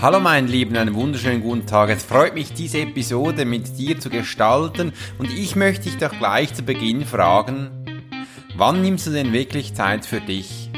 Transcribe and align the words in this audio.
Hallo 0.00 0.20
mein 0.20 0.46
Lieben, 0.46 0.76
einen 0.76 0.94
wunderschönen 0.94 1.42
guten 1.42 1.66
Tag. 1.66 1.90
Es 1.90 2.04
freut 2.04 2.34
mich, 2.34 2.52
diese 2.52 2.78
Episode 2.78 3.44
mit 3.44 3.76
dir 3.78 3.98
zu 3.98 4.10
gestalten 4.10 4.92
und 5.18 5.36
ich 5.36 5.56
möchte 5.56 5.90
dich 5.90 5.98
doch 5.98 6.16
gleich 6.16 6.54
zu 6.54 6.62
Beginn 6.62 7.04
fragen, 7.04 7.70
wann 8.54 8.80
nimmst 8.80 9.08
du 9.08 9.10
denn 9.10 9.32
wirklich 9.32 9.74
Zeit 9.74 10.06
für 10.06 10.20
dich? 10.20 10.70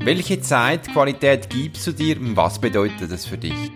Welche 0.00 0.40
Zeitqualität 0.40 1.50
gibst 1.50 1.86
du 1.86 1.92
dir 1.92 2.18
und 2.18 2.36
was 2.36 2.58
bedeutet 2.58 3.12
das 3.12 3.24
für 3.24 3.38
dich? 3.38 3.70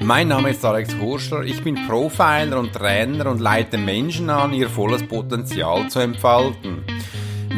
Mein 0.00 0.28
Name 0.28 0.50
ist 0.50 0.64
Alex 0.64 0.96
Horschler, 1.00 1.44
ich 1.44 1.62
bin 1.62 1.76
Profiler 1.86 2.58
und 2.58 2.72
Trainer 2.72 3.30
und 3.30 3.40
leite 3.40 3.78
Menschen 3.78 4.30
an, 4.30 4.52
ihr 4.52 4.68
volles 4.68 5.06
Potenzial 5.06 5.88
zu 5.88 6.00
entfalten. 6.00 6.81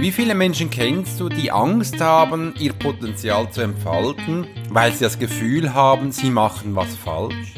Wie 0.01 0.11
viele 0.11 0.35
Menschen 0.35 0.71
kennst 0.71 1.21
du, 1.21 1.29
die 1.29 1.53
Angst 1.53 2.01
haben, 2.01 2.53
ihr 2.59 2.73
Potenzial 2.73 3.51
zu 3.51 3.61
entfalten, 3.61 4.47
weil 4.69 4.93
sie 4.93 5.05
das 5.05 5.19
Gefühl 5.19 5.73
haben, 5.73 6.11
sie 6.11 6.31
machen 6.31 6.75
was 6.75 6.95
falsch? 6.97 7.55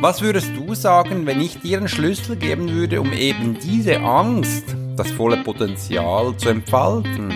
Was 0.00 0.20
würdest 0.20 0.50
du 0.56 0.74
sagen, 0.74 1.24
wenn 1.24 1.40
ich 1.40 1.60
dir 1.60 1.78
einen 1.78 1.88
Schlüssel 1.88 2.36
geben 2.36 2.70
würde, 2.70 3.00
um 3.00 3.12
eben 3.12 3.56
diese 3.58 4.00
Angst, 4.00 4.64
das 4.96 5.10
volle 5.12 5.38
Potenzial 5.38 6.36
zu 6.36 6.48
entfalten? 6.48 7.32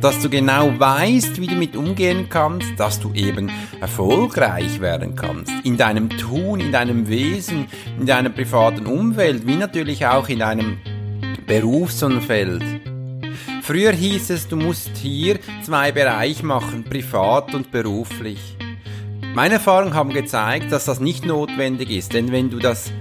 Dass 0.00 0.20
du 0.20 0.28
genau 0.28 0.78
weißt, 0.78 1.40
wie 1.40 1.46
du 1.46 1.54
mit 1.54 1.76
umgehen 1.76 2.28
kannst, 2.28 2.78
dass 2.78 3.00
du 3.00 3.12
eben 3.14 3.50
erfolgreich 3.80 4.80
werden 4.80 5.16
kannst. 5.16 5.50
In 5.64 5.78
deinem 5.78 6.10
Tun, 6.10 6.60
in 6.60 6.72
deinem 6.72 7.08
Wesen, 7.08 7.66
in 7.98 8.06
deiner 8.06 8.30
privaten 8.30 8.86
Umwelt, 8.86 9.46
wie 9.46 9.56
natürlich 9.56 10.06
auch 10.06 10.28
in 10.28 10.40
deinem 10.40 10.78
Berufsumfeld. 11.46 12.62
Früher 13.64 13.92
hieß 13.92 14.28
es, 14.28 14.46
du 14.46 14.56
musst 14.56 14.94
hier 14.98 15.38
zwei 15.62 15.90
Bereiche 15.90 16.44
machen, 16.44 16.84
privat 16.84 17.54
und 17.54 17.70
beruflich. 17.70 18.38
Meine 19.34 19.54
Erfahrungen 19.54 19.94
haben 19.94 20.12
gezeigt, 20.12 20.70
dass 20.70 20.84
das 20.84 21.00
nicht 21.00 21.24
notwendig 21.24 21.88
ist, 21.88 22.12
denn 22.12 22.30
wenn 22.30 22.50
du 22.50 22.58
das 22.58 22.92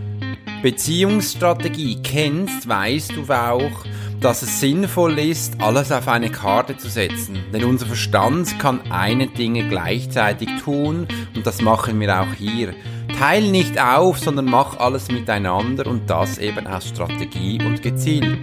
Beziehungsstrategie 0.61 2.02
kennst, 2.02 2.66
weißt 2.66 3.11
du 3.17 3.23
auch, 3.30 3.86
dass 4.22 4.42
es 4.42 4.61
sinnvoll 4.61 5.20
ist, 5.20 5.59
alles 5.59 5.92
auf 5.92 6.08
eine 6.08 6.31
Karte 6.31 6.77
zu 6.77 6.88
setzen. 6.88 7.44
Denn 7.52 7.66
unser 7.66 7.88
Verstand 7.88 8.58
kann 8.58 8.89
eine 8.89 9.27
Dinge 9.27 9.67
gleichzeitig 9.67 10.48
tun 10.64 11.09
und 11.36 11.45
das 11.45 11.61
machen 11.61 12.00
wir 12.00 12.22
auch 12.22 12.33
hier. 12.38 12.73
Teil 13.20 13.52
nicht 13.52 13.77
auf, 13.77 14.17
sondern 14.17 14.45
mach 14.45 14.77
alles 14.77 15.11
miteinander 15.11 15.88
und 15.88 16.09
das 16.09 16.38
eben 16.38 16.66
aus 16.67 16.88
Strategie 16.88 17.61
und 17.61 17.81
gezielt. 17.81 18.39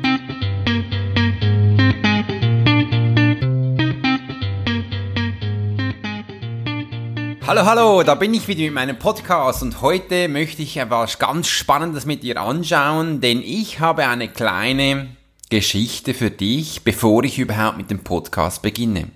Hallo, 7.51 7.65
hallo, 7.65 8.03
da 8.05 8.15
bin 8.15 8.33
ich 8.33 8.47
wieder 8.47 8.63
mit 8.63 8.75
meinem 8.75 8.97
Podcast 8.97 9.65
und 9.65 9.81
heute 9.81 10.29
möchte 10.29 10.63
ich 10.63 10.77
etwas 10.77 11.19
ganz 11.19 11.49
Spannendes 11.49 12.07
mit 12.07 12.23
dir 12.23 12.41
anschauen, 12.41 13.21
denn 13.21 13.43
ich 13.43 13.81
habe 13.81 14.07
eine 14.07 14.29
kleine 14.29 15.17
Geschichte 15.49 16.15
für 16.15 16.31
dich, 16.31 16.85
bevor 16.85 17.25
ich 17.25 17.41
überhaupt 17.41 17.77
mit 17.77 17.91
dem 17.91 18.05
Podcast 18.05 18.63
beginne. 18.63 19.09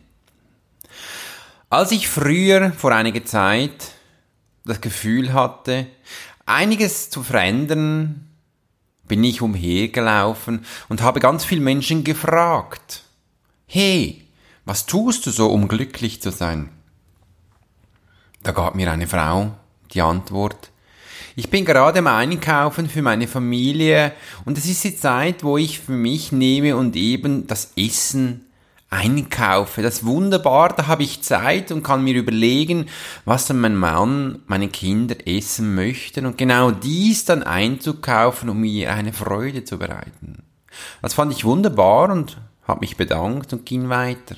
Als 1.70 1.92
ich 1.92 2.08
früher 2.08 2.72
vor 2.72 2.90
einiger 2.90 3.24
Zeit 3.24 3.92
das 4.64 4.80
Gefühl 4.80 5.32
hatte, 5.32 5.86
einiges 6.44 7.10
zu 7.10 7.22
verändern, 7.22 8.30
bin 9.06 9.22
ich 9.22 9.42
umhergelaufen 9.42 10.64
und 10.88 11.02
habe 11.02 11.20
ganz 11.20 11.44
viele 11.44 11.60
Menschen 11.60 12.02
gefragt, 12.02 13.05
hey, 13.68 14.27
was 14.64 14.86
tust 14.86 15.24
du 15.24 15.30
so, 15.30 15.52
um 15.52 15.68
glücklich 15.68 16.20
zu 16.20 16.32
sein? 16.32 16.73
Da 18.45 18.53
gab 18.53 18.75
mir 18.75 18.92
eine 18.92 19.06
Frau 19.06 19.53
die 19.92 20.03
Antwort, 20.03 20.70
ich 21.35 21.48
bin 21.48 21.64
gerade 21.64 21.98
am 21.98 22.07
Einkaufen 22.07 22.91
für 22.91 23.01
meine 23.01 23.27
Familie 23.27 24.13
und 24.45 24.58
es 24.58 24.67
ist 24.67 24.85
die 24.85 24.95
Zeit, 24.95 25.42
wo 25.42 25.57
ich 25.57 25.80
für 25.80 25.92
mich 25.92 26.30
nehme 26.30 26.77
und 26.77 26.95
eben 26.95 27.46
das 27.46 27.73
Essen 27.74 28.45
einkaufe. 28.91 29.80
Das 29.80 29.95
ist 29.95 30.07
wunderbar, 30.07 30.74
da 30.77 30.86
habe 30.86 31.02
ich 31.02 31.23
Zeit 31.23 31.73
und 31.73 31.83
kann 31.83 32.05
mir 32.05 32.14
überlegen, 32.14 32.86
was 33.24 33.46
dann 33.46 33.61
mein 33.61 33.77
Mann, 33.77 34.42
meine 34.47 34.68
Kinder 34.68 35.17
essen 35.27 35.74
möchten 35.74 36.27
und 36.27 36.36
genau 36.36 36.70
dies 36.70 37.24
dann 37.24 37.42
einzukaufen, 37.42 38.51
um 38.51 38.61
mir 38.61 38.92
eine 38.92 39.14
Freude 39.14 39.64
zu 39.64 39.79
bereiten. 39.79 40.45
Das 41.01 41.14
fand 41.14 41.33
ich 41.33 41.47
wunderbar 41.47 42.11
und 42.11 42.36
habe 42.68 42.80
mich 42.80 42.98
bedankt 42.98 43.55
und 43.55 43.64
ging 43.64 43.89
weiter. 43.89 44.36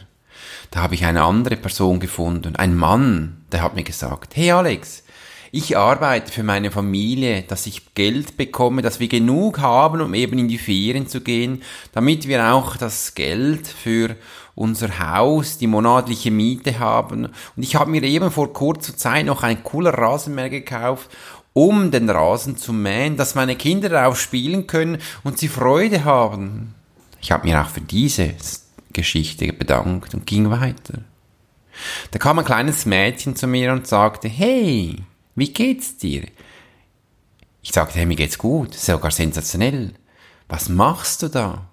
Da 0.71 0.83
habe 0.83 0.95
ich 0.95 1.05
eine 1.05 1.23
andere 1.23 1.57
Person 1.57 2.01
gefunden, 2.01 2.57
ein 2.57 2.75
Mann, 2.75 3.45
der 3.53 3.63
hat 3.63 3.75
mir 3.75 3.85
gesagt, 3.85 4.37
hey 4.37 4.51
Alex, 4.53 5.05
ich 5.53 5.77
arbeite 5.77 6.33
für 6.33 6.43
meine 6.43 6.71
Familie, 6.71 7.43
dass 7.43 7.67
ich 7.67 7.95
Geld 7.95 8.37
bekomme, 8.37 8.83
dass 8.83 9.01
wir 9.01 9.09
genug 9.09 9.59
haben, 9.61 10.01
um 10.01 10.13
eben 10.13 10.39
in 10.39 10.49
die 10.49 10.59
Ferien 10.59 11.07
zu 11.07 11.21
gehen, 11.21 11.63
damit 11.93 12.29
wir 12.29 12.53
auch 12.53 12.77
das 12.77 13.15
Geld 13.15 13.67
für 13.67 14.17
unser 14.55 14.99
Haus, 14.99 15.59
die 15.59 15.67
monatliche 15.67 16.31
Miete 16.31 16.79
haben. 16.79 17.27
Und 17.27 17.63
ich 17.63 17.77
habe 17.77 17.91
mir 17.91 18.03
eben 18.03 18.31
vor 18.31 18.53
kurzer 18.53 18.97
Zeit 18.97 19.27
noch 19.27 19.43
ein 19.43 19.63
cooler 19.63 19.95
Rasenmäher 19.95 20.51
gekauft, 20.51 21.11
um 21.53 21.91
den 21.91 22.11
Rasen 22.11 22.57
zu 22.57 22.73
mähen, 22.73 23.17
dass 23.17 23.35
meine 23.35 23.57
Kinder 23.57 23.89
darauf 23.89 24.21
spielen 24.21 24.67
können 24.67 24.99
und 25.25 25.39
sie 25.39 25.49
Freude 25.49 26.05
haben. 26.05 26.75
Ich 27.23 27.33
habe 27.33 27.47
mir 27.47 27.63
auch 27.63 27.69
für 27.69 27.81
diese 27.81 28.35
Geschichte 28.97 29.53
bedankt 29.53 30.15
und 30.15 30.27
ging 30.27 30.51
weiter. 30.51 31.05
Da 32.11 32.19
kam 32.19 32.39
ein 32.39 32.45
kleines 32.45 32.87
Mädchen 32.87 33.37
zu 33.37 33.47
mir 33.47 33.73
und 33.73 33.87
sagte, 33.87 34.29
hey, 34.29 35.05
wie 35.35 35.53
geht's 35.53 35.99
dir? 35.99 36.25
Ich 37.63 37.73
sagte, 37.73 37.99
hey, 37.99 38.07
mir 38.07 38.17
geht's 38.17 38.39
gut, 38.39 38.75
sogar 38.75 39.11
sensationell. 39.11 39.93
Was 40.49 40.69
machst 40.69 41.23
du 41.23 41.29
da? 41.29 41.69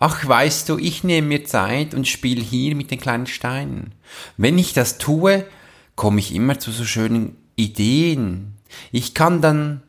Ach, 0.00 0.26
weißt 0.26 0.68
du, 0.68 0.78
ich 0.78 1.04
nehme 1.04 1.28
mir 1.28 1.44
Zeit 1.44 1.94
und 1.94 2.08
spiele 2.08 2.42
hier 2.42 2.74
mit 2.74 2.90
den 2.90 3.00
kleinen 3.00 3.26
Steinen. 3.26 3.92
Wenn 4.36 4.58
ich 4.58 4.72
das 4.72 4.98
tue, 4.98 5.46
komme 5.94 6.18
ich 6.18 6.34
immer 6.34 6.58
zu 6.58 6.72
so 6.72 6.84
schönen 6.84 7.36
Ideen. 7.56 8.56
Ich 8.90 9.14
kann 9.14 9.40
dann 9.40 9.82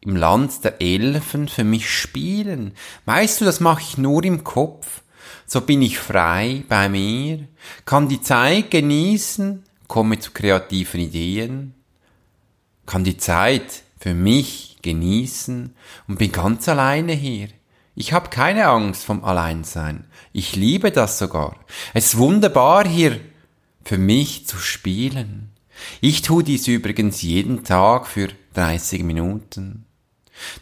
im 0.00 0.16
Land 0.16 0.64
der 0.64 0.80
Elfen 0.80 1.48
für 1.48 1.64
mich 1.64 1.88
spielen. 1.88 2.72
Weißt 3.04 3.40
du, 3.40 3.44
das 3.44 3.60
mache 3.60 3.82
ich 3.82 3.98
nur 3.98 4.24
im 4.24 4.44
Kopf 4.44 5.02
so 5.48 5.62
bin 5.62 5.80
ich 5.80 5.98
frei 5.98 6.62
bei 6.68 6.88
mir, 6.90 7.48
kann 7.86 8.08
die 8.08 8.20
Zeit 8.20 8.70
genießen, 8.70 9.64
komme 9.86 10.18
zu 10.18 10.30
kreativen 10.32 11.00
Ideen, 11.00 11.74
kann 12.84 13.02
die 13.02 13.16
Zeit 13.16 13.82
für 13.98 14.14
mich 14.14 14.76
genießen 14.82 15.74
und 16.06 16.18
bin 16.18 16.32
ganz 16.32 16.68
alleine 16.68 17.14
hier. 17.14 17.48
Ich 17.94 18.12
habe 18.12 18.28
keine 18.28 18.66
Angst 18.66 19.04
vom 19.04 19.24
Alleinsein. 19.24 20.04
Ich 20.32 20.54
liebe 20.54 20.92
das 20.92 21.18
sogar. 21.18 21.56
Es 21.94 22.06
ist 22.06 22.18
wunderbar 22.18 22.86
hier 22.86 23.18
für 23.84 23.98
mich 23.98 24.46
zu 24.46 24.58
spielen. 24.58 25.50
Ich 26.00 26.22
tue 26.22 26.44
dies 26.44 26.68
übrigens 26.68 27.22
jeden 27.22 27.64
Tag 27.64 28.06
für 28.06 28.28
30 28.52 29.02
Minuten 29.02 29.87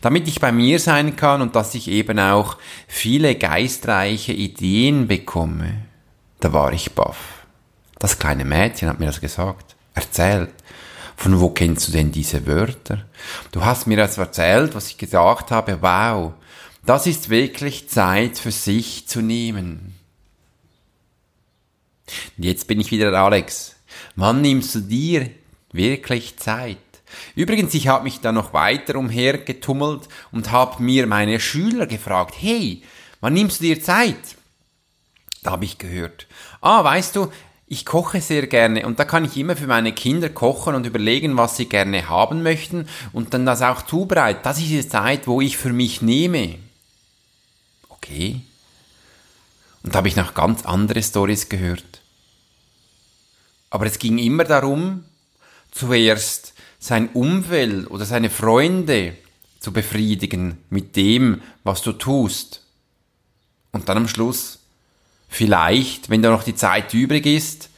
damit 0.00 0.28
ich 0.28 0.40
bei 0.40 0.52
mir 0.52 0.78
sein 0.78 1.16
kann 1.16 1.42
und 1.42 1.56
dass 1.56 1.74
ich 1.74 1.88
eben 1.88 2.18
auch 2.18 2.56
viele 2.88 3.34
geistreiche 3.34 4.32
Ideen 4.32 5.06
bekomme. 5.06 5.82
Da 6.40 6.52
war 6.52 6.72
ich 6.72 6.92
baff. 6.92 7.46
Das 7.98 8.18
kleine 8.18 8.44
Mädchen 8.44 8.88
hat 8.88 9.00
mir 9.00 9.06
das 9.06 9.20
gesagt, 9.20 9.76
erzählt. 9.94 10.50
Von 11.16 11.40
wo 11.40 11.48
kennst 11.48 11.88
du 11.88 11.92
denn 11.92 12.12
diese 12.12 12.46
Wörter? 12.46 13.06
Du 13.50 13.64
hast 13.64 13.86
mir 13.86 13.96
das 13.96 14.18
erzählt, 14.18 14.74
was 14.74 14.88
ich 14.88 14.98
gesagt 14.98 15.50
habe. 15.50 15.80
Wow, 15.80 16.34
das 16.84 17.06
ist 17.06 17.30
wirklich 17.30 17.88
Zeit 17.88 18.38
für 18.38 18.52
sich 18.52 19.08
zu 19.08 19.22
nehmen. 19.22 19.94
Jetzt 22.36 22.68
bin 22.68 22.80
ich 22.80 22.90
wieder 22.90 23.12
Alex. 23.12 23.76
Wann 24.14 24.42
nimmst 24.42 24.74
du 24.74 24.80
dir 24.80 25.30
wirklich 25.72 26.36
Zeit? 26.36 26.76
Übrigens, 27.34 27.74
ich 27.74 27.88
habe 27.88 28.04
mich 28.04 28.20
da 28.20 28.32
noch 28.32 28.52
weiter 28.52 28.96
umhergetummelt 28.96 30.08
und 30.32 30.50
habe 30.50 30.82
mir 30.82 31.06
meine 31.06 31.40
Schüler 31.40 31.86
gefragt, 31.86 32.34
hey, 32.38 32.82
wann 33.20 33.34
nimmst 33.34 33.60
du 33.60 33.64
dir 33.64 33.82
Zeit? 33.82 34.36
Da 35.42 35.52
habe 35.52 35.64
ich 35.64 35.78
gehört, 35.78 36.26
ah, 36.60 36.82
weißt 36.82 37.16
du, 37.16 37.30
ich 37.68 37.84
koche 37.84 38.20
sehr 38.20 38.46
gerne 38.46 38.86
und 38.86 38.98
da 38.98 39.04
kann 39.04 39.24
ich 39.24 39.36
immer 39.36 39.56
für 39.56 39.66
meine 39.66 39.92
Kinder 39.92 40.28
kochen 40.28 40.74
und 40.74 40.86
überlegen, 40.86 41.36
was 41.36 41.56
sie 41.56 41.68
gerne 41.68 42.08
haben 42.08 42.42
möchten 42.42 42.88
und 43.12 43.34
dann 43.34 43.44
das 43.44 43.62
auch 43.62 43.82
zubereiten. 43.82 44.40
Das 44.44 44.58
ist 44.58 44.68
die 44.68 44.88
Zeit, 44.88 45.26
wo 45.26 45.40
ich 45.40 45.56
für 45.56 45.72
mich 45.72 46.00
nehme. 46.00 46.58
Okay. 47.88 48.40
Und 49.82 49.94
da 49.94 49.98
habe 49.98 50.08
ich 50.08 50.16
noch 50.16 50.34
ganz 50.34 50.64
andere 50.64 51.02
Stories 51.02 51.48
gehört. 51.48 52.00
Aber 53.70 53.86
es 53.86 53.98
ging 53.98 54.18
immer 54.18 54.44
darum, 54.44 55.04
zuerst 55.72 56.54
sein 56.78 57.08
Umfeld 57.10 57.90
oder 57.90 58.04
seine 58.04 58.30
Freunde 58.30 59.16
zu 59.60 59.72
befriedigen 59.72 60.58
mit 60.70 60.96
dem, 60.96 61.42
was 61.64 61.82
du 61.82 61.92
tust. 61.92 62.62
Und 63.72 63.88
dann 63.88 63.96
am 63.96 64.08
Schluss, 64.08 64.60
vielleicht, 65.28 66.08
wenn 66.08 66.22
da 66.22 66.30
noch 66.30 66.44
die 66.44 66.54
Zeit 66.54 66.94
übrig 66.94 67.26
ist, 67.26 67.68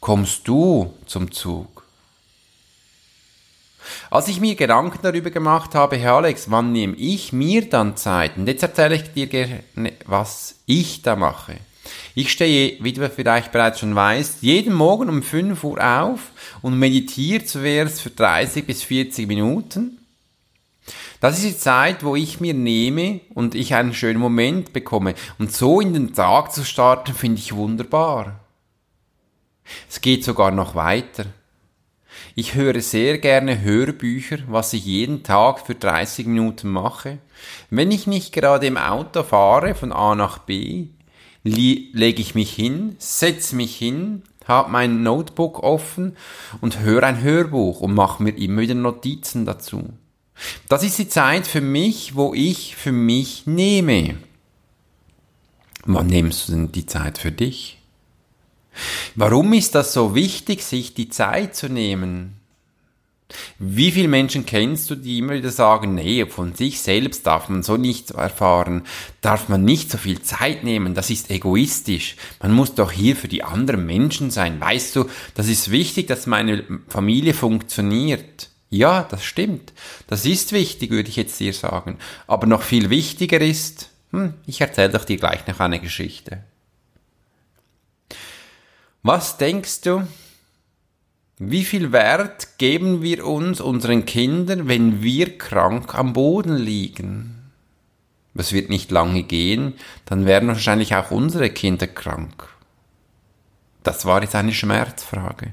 kommst 0.00 0.46
du 0.46 0.94
zum 1.06 1.32
Zug? 1.32 1.78
Als 4.10 4.28
ich 4.28 4.40
mir 4.40 4.54
Gedanken 4.54 4.98
darüber 5.02 5.30
gemacht 5.30 5.74
habe, 5.74 5.96
Herr 5.96 6.14
Alex, 6.14 6.50
wann 6.50 6.72
nehme 6.72 6.94
ich 6.96 7.32
mir 7.32 7.68
dann 7.68 7.96
Zeit? 7.96 8.36
Und 8.36 8.46
jetzt 8.46 8.62
erzähle 8.62 8.96
ich 8.96 9.12
dir 9.12 9.26
gerne, 9.26 9.62
was 10.06 10.56
ich 10.66 11.02
da 11.02 11.16
mache. 11.16 11.56
Ich 12.14 12.32
stehe, 12.32 12.76
wie 12.80 12.92
du 12.92 13.08
vielleicht 13.08 13.52
bereits 13.52 13.80
schon 13.80 13.94
weißt, 13.94 14.42
jeden 14.42 14.74
Morgen 14.74 15.08
um 15.08 15.22
5 15.22 15.62
Uhr 15.64 15.82
auf 15.82 16.20
und 16.62 16.78
meditiere 16.78 17.44
zuerst 17.44 18.00
für 18.00 18.10
30 18.10 18.66
bis 18.66 18.82
40 18.82 19.26
Minuten. 19.28 19.98
Das 21.20 21.36
ist 21.38 21.44
die 21.44 21.58
Zeit, 21.58 22.04
wo 22.04 22.16
ich 22.16 22.40
mir 22.40 22.54
nehme 22.54 23.20
und 23.34 23.54
ich 23.54 23.74
einen 23.74 23.94
schönen 23.94 24.20
Moment 24.20 24.72
bekomme. 24.72 25.14
Und 25.38 25.52
so 25.52 25.80
in 25.80 25.92
den 25.92 26.14
Tag 26.14 26.52
zu 26.52 26.64
starten, 26.64 27.14
finde 27.14 27.40
ich 27.40 27.54
wunderbar. 27.54 28.40
Es 29.88 30.00
geht 30.00 30.24
sogar 30.24 30.50
noch 30.50 30.74
weiter. 30.74 31.26
Ich 32.34 32.54
höre 32.54 32.80
sehr 32.80 33.18
gerne 33.18 33.60
Hörbücher, 33.62 34.38
was 34.46 34.72
ich 34.72 34.84
jeden 34.84 35.22
Tag 35.24 35.66
für 35.66 35.74
30 35.74 36.26
Minuten 36.26 36.68
mache. 36.68 37.18
Wenn 37.70 37.90
ich 37.90 38.06
nicht 38.06 38.32
gerade 38.32 38.66
im 38.66 38.76
Auto 38.76 39.22
fahre 39.24 39.74
von 39.74 39.92
A 39.92 40.14
nach 40.14 40.38
B, 40.38 40.86
lege 41.48 42.22
ich 42.22 42.34
mich 42.34 42.52
hin, 42.52 42.96
setze 42.98 43.56
mich 43.56 43.76
hin, 43.76 44.22
habe 44.46 44.70
mein 44.70 45.02
Notebook 45.02 45.62
offen 45.62 46.16
und 46.60 46.80
höre 46.80 47.02
ein 47.02 47.22
Hörbuch 47.22 47.80
und 47.80 47.94
mache 47.94 48.22
mir 48.22 48.36
immer 48.36 48.62
wieder 48.62 48.74
Notizen 48.74 49.44
dazu. 49.44 49.90
Das 50.68 50.82
ist 50.82 50.98
die 50.98 51.08
Zeit 51.08 51.46
für 51.46 51.60
mich, 51.60 52.14
wo 52.14 52.32
ich 52.32 52.76
für 52.76 52.92
mich 52.92 53.46
nehme. 53.46 54.16
Wann 55.84 56.06
nimmst 56.06 56.48
du 56.48 56.52
denn 56.52 56.72
die 56.72 56.86
Zeit 56.86 57.18
für 57.18 57.32
dich? 57.32 57.78
Warum 59.14 59.52
ist 59.52 59.74
das 59.74 59.92
so 59.92 60.14
wichtig, 60.14 60.62
sich 60.62 60.94
die 60.94 61.08
Zeit 61.08 61.56
zu 61.56 61.68
nehmen? 61.68 62.37
Wie 63.58 63.90
viele 63.90 64.08
Menschen 64.08 64.46
kennst 64.46 64.88
du, 64.88 64.94
die 64.94 65.18
immer 65.18 65.34
wieder 65.34 65.50
sagen, 65.50 65.94
nee, 65.94 66.24
von 66.24 66.54
sich 66.54 66.80
selbst 66.80 67.26
darf 67.26 67.48
man 67.50 67.62
so 67.62 67.76
nichts 67.76 68.10
erfahren, 68.10 68.84
darf 69.20 69.48
man 69.50 69.64
nicht 69.64 69.90
so 69.90 69.98
viel 69.98 70.22
Zeit 70.22 70.64
nehmen, 70.64 70.94
das 70.94 71.10
ist 71.10 71.30
egoistisch. 71.30 72.16
Man 72.40 72.52
muss 72.52 72.74
doch 72.74 72.90
hier 72.90 73.16
für 73.16 73.28
die 73.28 73.44
anderen 73.44 73.84
Menschen 73.84 74.30
sein. 74.30 74.60
Weißt 74.60 74.96
du, 74.96 75.10
das 75.34 75.48
ist 75.48 75.70
wichtig, 75.70 76.06
dass 76.06 76.26
meine 76.26 76.64
Familie 76.88 77.34
funktioniert. 77.34 78.48
Ja, 78.70 79.02
das 79.02 79.24
stimmt. 79.24 79.72
Das 80.06 80.24
ist 80.24 80.52
wichtig, 80.52 80.90
würde 80.90 81.08
ich 81.08 81.16
jetzt 81.16 81.38
dir 81.40 81.52
sagen. 81.52 81.98
Aber 82.26 82.46
noch 82.46 82.62
viel 82.62 82.88
wichtiger 82.90 83.40
ist, 83.40 83.90
hm, 84.10 84.34
ich 84.46 84.60
erzähle 84.60 84.90
doch 84.90 85.04
dir 85.04 85.16
gleich 85.16 85.46
noch 85.46 85.60
eine 85.60 85.80
Geschichte. 85.80 86.44
Was 89.02 89.36
denkst 89.36 89.82
du, 89.82 90.06
wie 91.38 91.64
viel 91.64 91.92
Wert 91.92 92.58
geben 92.58 93.02
wir 93.02 93.24
uns 93.26 93.60
unseren 93.60 94.04
Kindern, 94.04 94.66
wenn 94.68 95.02
wir 95.02 95.38
krank 95.38 95.94
am 95.94 96.12
Boden 96.12 96.56
liegen? 96.56 97.52
Das 98.34 98.52
wird 98.52 98.70
nicht 98.70 98.90
lange 98.90 99.22
gehen, 99.22 99.74
dann 100.04 100.26
werden 100.26 100.48
wahrscheinlich 100.48 100.94
auch 100.94 101.10
unsere 101.10 101.50
Kinder 101.50 101.86
krank. 101.86 102.48
Das 103.82 104.04
war 104.04 104.22
jetzt 104.22 104.34
eine 104.34 104.52
Schmerzfrage. 104.52 105.52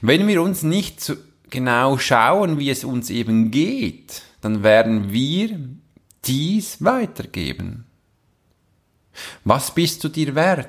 Wenn 0.00 0.26
wir 0.28 0.42
uns 0.42 0.62
nicht 0.62 1.16
genau 1.50 1.98
schauen, 1.98 2.58
wie 2.58 2.70
es 2.70 2.84
uns 2.84 3.10
eben 3.10 3.50
geht, 3.50 4.22
dann 4.40 4.62
werden 4.62 5.12
wir 5.12 5.58
dies 6.24 6.84
weitergeben. 6.84 7.86
Was 9.44 9.74
bist 9.74 10.04
du 10.04 10.08
dir 10.08 10.34
wert? 10.34 10.68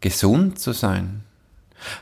Gesund 0.00 0.58
zu 0.58 0.72
sein, 0.72 1.24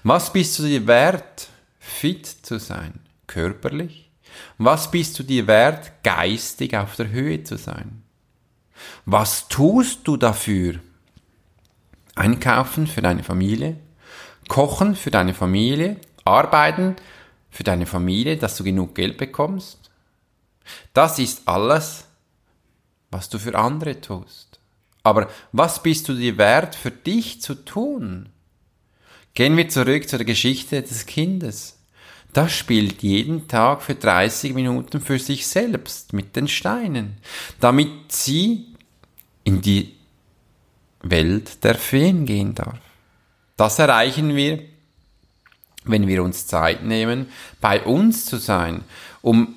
was 0.02 0.32
bist 0.32 0.58
du 0.58 0.64
dir 0.64 0.86
wert, 0.86 1.48
fit 1.78 2.26
zu 2.26 2.58
sein, 2.58 3.00
körperlich? 3.26 4.10
Was 4.58 4.90
bist 4.90 5.18
du 5.18 5.22
dir 5.22 5.46
wert, 5.46 6.02
geistig 6.02 6.76
auf 6.76 6.96
der 6.96 7.10
Höhe 7.10 7.42
zu 7.44 7.56
sein? 7.56 8.02
Was 9.04 9.48
tust 9.48 10.06
du 10.06 10.16
dafür? 10.16 10.80
Einkaufen 12.14 12.86
für 12.86 13.02
deine 13.02 13.22
Familie, 13.22 13.76
kochen 14.48 14.94
für 14.96 15.10
deine 15.10 15.34
Familie, 15.34 15.96
arbeiten 16.24 16.96
für 17.50 17.64
deine 17.64 17.86
Familie, 17.86 18.36
dass 18.36 18.56
du 18.56 18.64
genug 18.64 18.94
Geld 18.94 19.16
bekommst. 19.18 19.90
Das 20.92 21.18
ist 21.18 21.48
alles, 21.48 22.04
was 23.10 23.28
du 23.28 23.38
für 23.38 23.56
andere 23.56 24.00
tust. 24.00 24.60
Aber 25.02 25.30
was 25.52 25.82
bist 25.82 26.08
du 26.08 26.14
dir 26.14 26.36
wert, 26.38 26.74
für 26.74 26.90
dich 26.90 27.40
zu 27.40 27.54
tun? 27.54 28.28
Gehen 29.34 29.56
wir 29.56 29.68
zurück 29.68 30.08
zu 30.08 30.16
der 30.16 30.26
Geschichte 30.26 30.82
des 30.82 31.06
Kindes. 31.06 31.78
Das 32.32 32.52
spielt 32.52 33.02
jeden 33.02 33.48
Tag 33.48 33.82
für 33.82 33.94
30 33.94 34.54
Minuten 34.54 35.00
für 35.00 35.18
sich 35.18 35.46
selbst 35.46 36.12
mit 36.12 36.36
den 36.36 36.46
Steinen, 36.46 37.16
damit 37.58 38.12
sie 38.12 38.66
in 39.42 39.60
die 39.60 39.94
Welt 41.02 41.64
der 41.64 41.74
Feen 41.74 42.26
gehen 42.26 42.54
darf. 42.54 42.78
Das 43.56 43.78
erreichen 43.78 44.36
wir, 44.36 44.62
wenn 45.84 46.06
wir 46.06 46.22
uns 46.22 46.46
Zeit 46.46 46.84
nehmen, 46.84 47.26
bei 47.60 47.82
uns 47.82 48.26
zu 48.26 48.36
sein, 48.36 48.84
um 49.22 49.54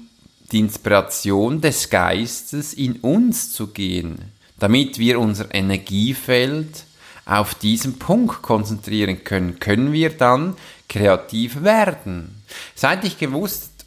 die 0.52 0.60
Inspiration 0.60 1.62
des 1.62 1.90
Geistes 1.90 2.74
in 2.74 2.98
uns 2.98 3.52
zu 3.52 3.68
gehen, 3.68 4.18
damit 4.58 5.00
wir 5.00 5.20
unser 5.20 5.54
Energiefeld 5.54 6.86
auf 7.26 7.56
diesen 7.56 8.00
Punkt 8.00 8.42
konzentrieren 8.42 9.24
können, 9.24 9.60
können 9.60 9.92
wir 9.94 10.10
dann 10.10 10.56
kreativ 10.90 11.64
werden. 11.64 12.44
Seit 12.76 13.04
ich 13.06 13.18
gewusst, 13.18 13.86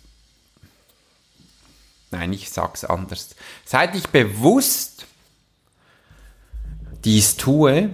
nein, 2.10 2.32
ich 2.32 2.50
sag's 2.50 2.84
anders, 2.84 3.36
seit 3.64 3.94
ich 3.94 4.08
bewusst 4.08 5.06
dies 7.04 7.36
tue, 7.36 7.90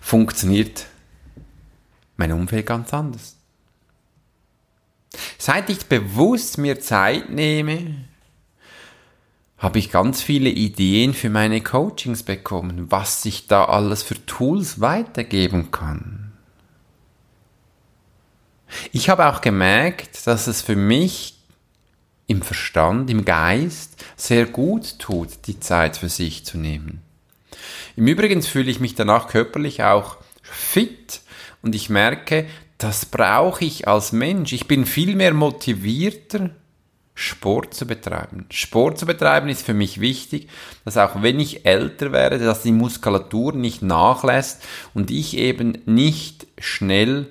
funktioniert 0.00 0.86
mein 2.16 2.32
Umfeld 2.32 2.66
ganz 2.66 2.92
anders. 2.92 3.36
Seit 5.38 5.70
ich 5.70 5.86
bewusst 5.86 6.58
mir 6.58 6.80
Zeit 6.80 7.30
nehme, 7.30 8.04
habe 9.60 9.78
ich 9.78 9.92
ganz 9.92 10.22
viele 10.22 10.48
Ideen 10.48 11.12
für 11.12 11.28
meine 11.28 11.60
Coachings 11.60 12.22
bekommen, 12.22 12.90
was 12.90 13.24
ich 13.26 13.46
da 13.46 13.66
alles 13.66 14.02
für 14.02 14.26
Tools 14.26 14.80
weitergeben 14.80 15.70
kann. 15.70 16.32
Ich 18.90 19.10
habe 19.10 19.26
auch 19.26 19.42
gemerkt, 19.42 20.26
dass 20.26 20.46
es 20.46 20.62
für 20.62 20.76
mich 20.76 21.36
im 22.26 22.40
Verstand, 22.40 23.10
im 23.10 23.24
Geist 23.24 24.02
sehr 24.16 24.46
gut 24.46 24.98
tut, 24.98 25.46
die 25.46 25.60
Zeit 25.60 25.98
für 25.98 26.08
sich 26.08 26.46
zu 26.46 26.56
nehmen. 26.56 27.02
Im 27.96 28.06
Übrigen 28.06 28.42
fühle 28.42 28.70
ich 28.70 28.80
mich 28.80 28.94
danach 28.94 29.28
körperlich 29.28 29.82
auch 29.82 30.16
fit 30.42 31.20
und 31.60 31.74
ich 31.74 31.90
merke, 31.90 32.46
das 32.78 33.04
brauche 33.04 33.64
ich 33.64 33.88
als 33.88 34.12
Mensch. 34.12 34.54
Ich 34.54 34.66
bin 34.66 34.86
viel 34.86 35.16
mehr 35.16 35.34
motivierter, 35.34 36.50
Sport 37.20 37.74
zu 37.74 37.86
betreiben. 37.86 38.46
Sport 38.48 38.98
zu 38.98 39.04
betreiben 39.04 39.50
ist 39.50 39.66
für 39.66 39.74
mich 39.74 40.00
wichtig, 40.00 40.48
dass 40.86 40.96
auch 40.96 41.22
wenn 41.22 41.38
ich 41.38 41.66
älter 41.66 42.12
werde, 42.12 42.38
dass 42.38 42.62
die 42.62 42.72
Muskulatur 42.72 43.52
nicht 43.52 43.82
nachlässt 43.82 44.62
und 44.94 45.10
ich 45.10 45.36
eben 45.36 45.82
nicht 45.84 46.46
schnell 46.58 47.26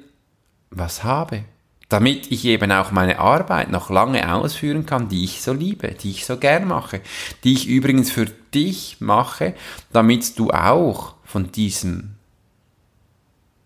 was 0.70 1.04
habe. 1.04 1.44
Damit 1.90 2.32
ich 2.32 2.46
eben 2.46 2.72
auch 2.72 2.92
meine 2.92 3.18
Arbeit 3.18 3.72
noch 3.72 3.90
lange 3.90 4.32
ausführen 4.32 4.86
kann, 4.86 5.10
die 5.10 5.24
ich 5.24 5.42
so 5.42 5.54
liebe, 5.54 5.88
die 5.88 6.12
ich 6.12 6.24
so 6.24 6.38
gern 6.38 6.68
mache, 6.68 7.02
die 7.44 7.54
ich 7.54 7.68
übrigens 7.68 8.12
für 8.12 8.28
dich 8.54 8.98
mache, 9.00 9.56
damit 9.92 10.38
du 10.38 10.52
auch 10.52 11.16
von 11.24 11.52
diesem 11.52 12.12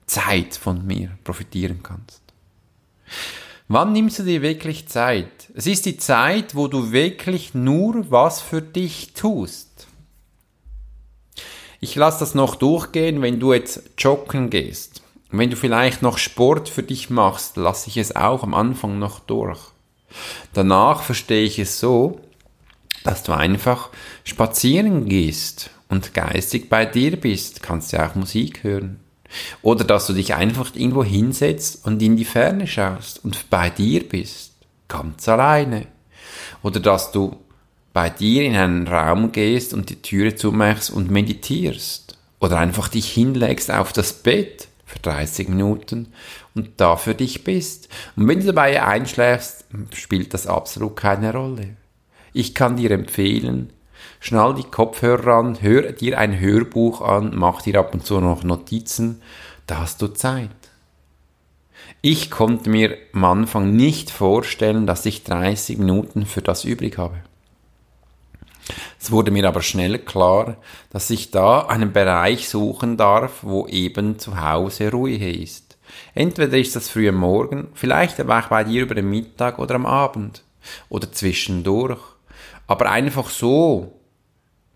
Zeit 0.06 0.56
von 0.56 0.88
mir 0.88 1.18
profitieren 1.26 1.84
kannst. 1.84 2.22
Wann 3.68 3.94
nimmst 3.94 4.20
du 4.20 4.24
dir 4.24 4.42
wirklich 4.42 4.88
Zeit? 4.88 5.50
Es 5.56 5.68
ist 5.68 5.86
die 5.86 5.98
Zeit, 5.98 6.56
wo 6.56 6.68
du 6.68 6.92
wirklich 6.92 7.54
nur 7.54 8.12
was 8.12 8.42
für 8.42 8.62
dich 8.62 9.14
tust. 9.14 9.88
Ich 11.80 11.96
lasse 11.96 12.20
das 12.20 12.36
noch 12.36 12.56
durchgehen, 12.56 13.22
wenn 13.22 13.40
du 13.40 13.54
jetzt 13.54 13.82
joggen 13.98 14.50
gehst. 14.50 15.02
Wenn 15.32 15.50
du 15.50 15.56
vielleicht 15.56 16.02
noch 16.02 16.18
Sport 16.18 16.70
für 16.70 16.84
dich 16.84 17.10
machst, 17.10 17.58
lasse 17.58 17.90
ich 17.90 17.98
es 17.98 18.16
auch 18.16 18.44
am 18.44 18.54
Anfang 18.54 19.00
noch 19.00 19.20
durch. 19.20 19.60
Danach 20.54 21.02
verstehe 21.02 21.44
ich 21.44 21.58
es 21.58 21.80
so, 21.80 22.20
dass 23.04 23.24
du 23.24 23.34
einfach 23.34 23.90
spazieren 24.24 25.10
gehst 25.10 25.72
und 25.90 26.14
geistig 26.14 26.70
bei 26.70 26.86
dir 26.86 27.20
bist. 27.20 27.64
Kannst 27.64 27.92
ja 27.92 28.08
auch 28.08 28.16
Musik 28.16 28.64
hören. 28.64 29.03
Oder 29.62 29.84
dass 29.84 30.08
du 30.08 30.14
dich 30.14 30.34
einfach 30.36 30.72
irgendwo 30.76 31.04
hinsetzt 31.04 31.86
und 31.86 32.02
in 32.02 32.18
die 32.18 32.26
Ferne 32.26 32.68
schaust 32.68 33.24
und 33.24 33.50
bei 33.50 33.70
dir 33.70 34.08
bist, 34.08 34.54
ganz 34.88 35.28
alleine. 35.28 35.88
Oder 36.62 36.80
dass 36.80 37.12
du 37.12 37.38
bei 37.94 38.10
dir 38.10 38.44
in 38.44 38.56
einen 38.56 38.88
Raum 38.88 39.32
gehst 39.32 39.74
und 39.74 39.90
die 39.90 40.02
Türe 40.02 40.36
zumachst 40.36 40.90
und 40.90 41.12
meditierst. 41.12 42.18
Oder 42.40 42.58
einfach 42.58 42.88
dich 42.88 43.12
hinlegst 43.12 43.72
auf 43.72 43.94
das 43.94 44.14
Bett 44.14 44.68
für 44.86 45.00
30 45.00 45.50
Minuten 45.50 46.14
und 46.56 46.72
da 46.78 46.98
für 46.98 47.16
dich 47.16 47.44
bist. 47.44 47.90
Und 48.16 48.28
wenn 48.28 48.40
du 48.40 48.48
dabei 48.48 48.84
einschläfst, 48.84 49.66
spielt 49.94 50.34
das 50.34 50.48
absolut 50.48 50.96
keine 50.96 51.32
Rolle. 51.34 51.78
Ich 52.34 52.54
kann 52.54 52.78
dir 52.78 52.92
empfehlen, 52.92 53.72
schnall 54.24 54.56
die 54.56 54.64
Kopfhörer 54.64 55.34
an, 55.34 55.62
hör 55.62 55.92
dir 55.92 56.18
ein 56.18 56.40
Hörbuch 56.40 57.02
an, 57.02 57.34
mach 57.36 57.62
dir 57.62 57.78
ab 57.78 57.94
und 57.94 58.06
zu 58.06 58.22
noch 58.22 58.44
Notizen, 58.44 59.22
da 59.68 59.80
hast 59.80 60.02
du 60.02 60.08
Zeit. 60.08 60.50
Ich 62.02 62.32
konnte 62.32 62.70
mir 62.70 62.98
am 63.12 63.26
Anfang 63.26 63.76
nicht 63.76 64.10
vorstellen, 64.12 64.88
dass 64.88 65.06
ich 65.06 65.26
30 65.26 65.78
Minuten 65.78 66.26
für 66.26 66.42
das 66.42 66.64
übrig 66.64 66.98
habe. 66.98 67.18
Es 68.98 69.12
wurde 69.12 69.30
mir 69.30 69.46
aber 69.46 69.62
schnell 69.62 70.00
klar, 70.00 70.56
dass 70.90 71.10
ich 71.10 71.32
da 71.32 71.60
einen 71.60 71.92
Bereich 71.92 72.48
suchen 72.48 72.96
darf, 72.96 73.40
wo 73.42 73.68
eben 73.68 74.20
zu 74.20 74.42
Hause 74.42 74.90
Ruhe 74.90 75.18
ist. 75.18 75.78
Entweder 76.16 76.58
ist 76.58 76.78
das 76.78 76.88
früh 76.88 77.10
am 77.10 77.16
Morgen, 77.16 77.68
vielleicht 77.74 78.22
aber 78.22 78.40
auch 78.40 78.48
bei 78.48 78.64
dir 78.64 78.84
über 78.84 78.96
den 78.96 79.10
Mittag 79.10 79.60
oder 79.60 79.76
am 79.76 79.86
Abend 79.86 80.44
oder 80.88 81.12
zwischendurch. 81.12 82.00
Aber 82.68 82.90
einfach 82.90 83.30
so 83.30 84.00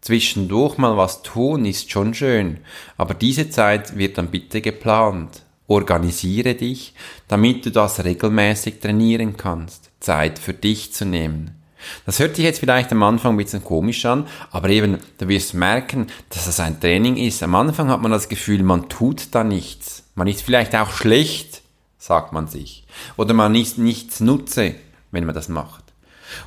zwischendurch 0.07 0.77
mal 0.77 0.95
was 0.95 1.21
tun 1.21 1.65
ist 1.65 1.91
schon 1.91 2.13
schön, 2.13 2.59
aber 2.95 3.13
diese 3.13 3.49
Zeit 3.49 3.97
wird 3.97 4.17
dann 4.17 4.31
bitte 4.31 4.61
geplant. 4.61 5.43
Organisiere 5.67 6.55
dich, 6.55 6.93
damit 7.27 7.65
du 7.65 7.71
das 7.71 8.05
regelmäßig 8.05 8.79
trainieren 8.79 9.35
kannst, 9.35 9.91
Zeit 9.99 10.39
für 10.39 10.53
dich 10.53 10.93
zu 10.93 11.03
nehmen. 11.03 11.61
Das 12.05 12.19
hört 12.19 12.37
sich 12.37 12.45
jetzt 12.45 12.61
vielleicht 12.61 12.89
am 12.93 13.03
Anfang 13.03 13.33
ein 13.33 13.37
bisschen 13.37 13.65
komisch 13.65 14.05
an, 14.05 14.27
aber 14.49 14.69
eben, 14.69 14.97
du 15.17 15.27
wirst 15.27 15.53
merken, 15.53 16.07
dass 16.29 16.45
das 16.45 16.61
ein 16.61 16.79
Training 16.79 17.17
ist. 17.17 17.43
Am 17.43 17.53
Anfang 17.55 17.89
hat 17.89 18.01
man 18.01 18.11
das 18.11 18.29
Gefühl, 18.29 18.63
man 18.63 18.87
tut 18.87 19.35
da 19.35 19.43
nichts. 19.43 20.03
Man 20.15 20.27
ist 20.27 20.41
vielleicht 20.41 20.73
auch 20.73 20.91
schlecht, 20.91 21.63
sagt 21.97 22.31
man 22.31 22.47
sich. 22.47 22.85
Oder 23.17 23.33
man 23.33 23.53
ist 23.55 23.77
nichts 23.77 24.21
nutze, 24.21 24.75
wenn 25.11 25.25
man 25.25 25.35
das 25.35 25.49
macht. 25.49 25.83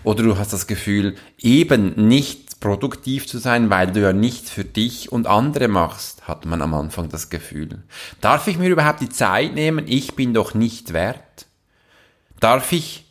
Oder 0.02 0.22
du 0.22 0.38
hast 0.38 0.54
das 0.54 0.66
Gefühl, 0.66 1.16
eben 1.38 2.08
nicht 2.08 2.49
produktiv 2.60 3.26
zu 3.26 3.38
sein, 3.38 3.70
weil 3.70 3.90
du 3.90 4.00
ja 4.00 4.12
nichts 4.12 4.50
für 4.50 4.64
dich 4.64 5.10
und 5.10 5.26
andere 5.26 5.66
machst, 5.68 6.28
hat 6.28 6.44
man 6.44 6.62
am 6.62 6.74
Anfang 6.74 7.08
das 7.08 7.30
Gefühl. 7.30 7.82
Darf 8.20 8.46
ich 8.46 8.58
mir 8.58 8.68
überhaupt 8.68 9.00
die 9.00 9.08
Zeit 9.08 9.54
nehmen? 9.54 9.86
Ich 9.88 10.14
bin 10.14 10.34
doch 10.34 10.54
nicht 10.54 10.92
wert. 10.92 11.46
Darf 12.38 12.72
ich 12.72 13.06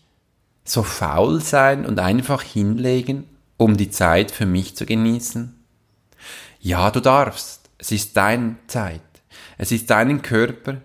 so 0.63 0.83
faul 0.83 1.41
sein 1.41 1.85
und 1.85 1.99
einfach 1.99 2.43
hinlegen, 2.43 3.25
um 3.57 3.75
die 3.75 3.89
Zeit 3.89 4.31
für 4.31 4.45
mich 4.45 4.75
zu 4.75 4.85
genießen? 4.85 5.55
Ja, 6.59 6.91
du 6.91 6.99
darfst. 6.99 7.69
Es 7.79 7.91
ist 7.91 8.15
deine 8.17 8.55
Zeit. 8.67 9.01
Es 9.57 9.71
ist 9.71 9.89
dein 9.89 10.21
Körper. 10.21 10.81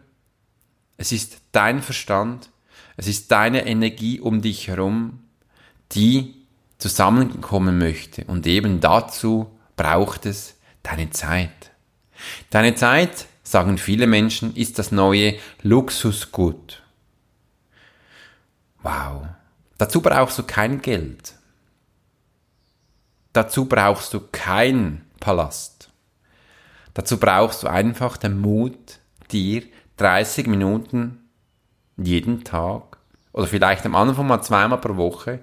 Es 0.96 1.12
ist 1.12 1.38
dein 1.52 1.82
Verstand. 1.82 2.50
Es 2.96 3.08
ist 3.08 3.30
deine 3.30 3.66
Energie 3.66 4.20
um 4.20 4.40
dich 4.40 4.68
herum, 4.68 5.20
die 5.92 6.43
zusammenkommen 6.78 7.78
möchte. 7.78 8.24
Und 8.24 8.46
eben 8.46 8.80
dazu 8.80 9.50
braucht 9.76 10.26
es 10.26 10.56
deine 10.82 11.10
Zeit. 11.10 11.72
Deine 12.50 12.74
Zeit, 12.74 13.26
sagen 13.42 13.78
viele 13.78 14.06
Menschen, 14.06 14.54
ist 14.54 14.78
das 14.78 14.92
neue 14.92 15.34
Luxusgut. 15.62 16.82
Wow. 18.82 19.26
Dazu 19.78 20.00
brauchst 20.00 20.38
du 20.38 20.42
kein 20.44 20.80
Geld. 20.80 21.34
Dazu 23.32 23.64
brauchst 23.64 24.14
du 24.14 24.20
kein 24.30 25.04
Palast. 25.18 25.90
Dazu 26.92 27.18
brauchst 27.18 27.64
du 27.64 27.66
einfach 27.66 28.16
den 28.16 28.40
Mut, 28.40 29.00
dir 29.32 29.62
30 29.96 30.46
Minuten 30.46 31.28
jeden 31.96 32.44
Tag 32.44 32.98
oder 33.32 33.46
vielleicht 33.46 33.84
am 33.86 33.94
Anfang 33.96 34.26
mal 34.26 34.42
zweimal 34.42 34.80
pro 34.80 34.96
Woche 34.96 35.40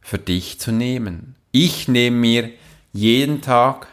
für 0.00 0.18
dich 0.18 0.60
zu 0.60 0.72
nehmen. 0.72 1.34
Ich 1.52 1.88
nehme 1.88 2.16
mir 2.16 2.50
jeden 2.92 3.40
Tag 3.40 3.88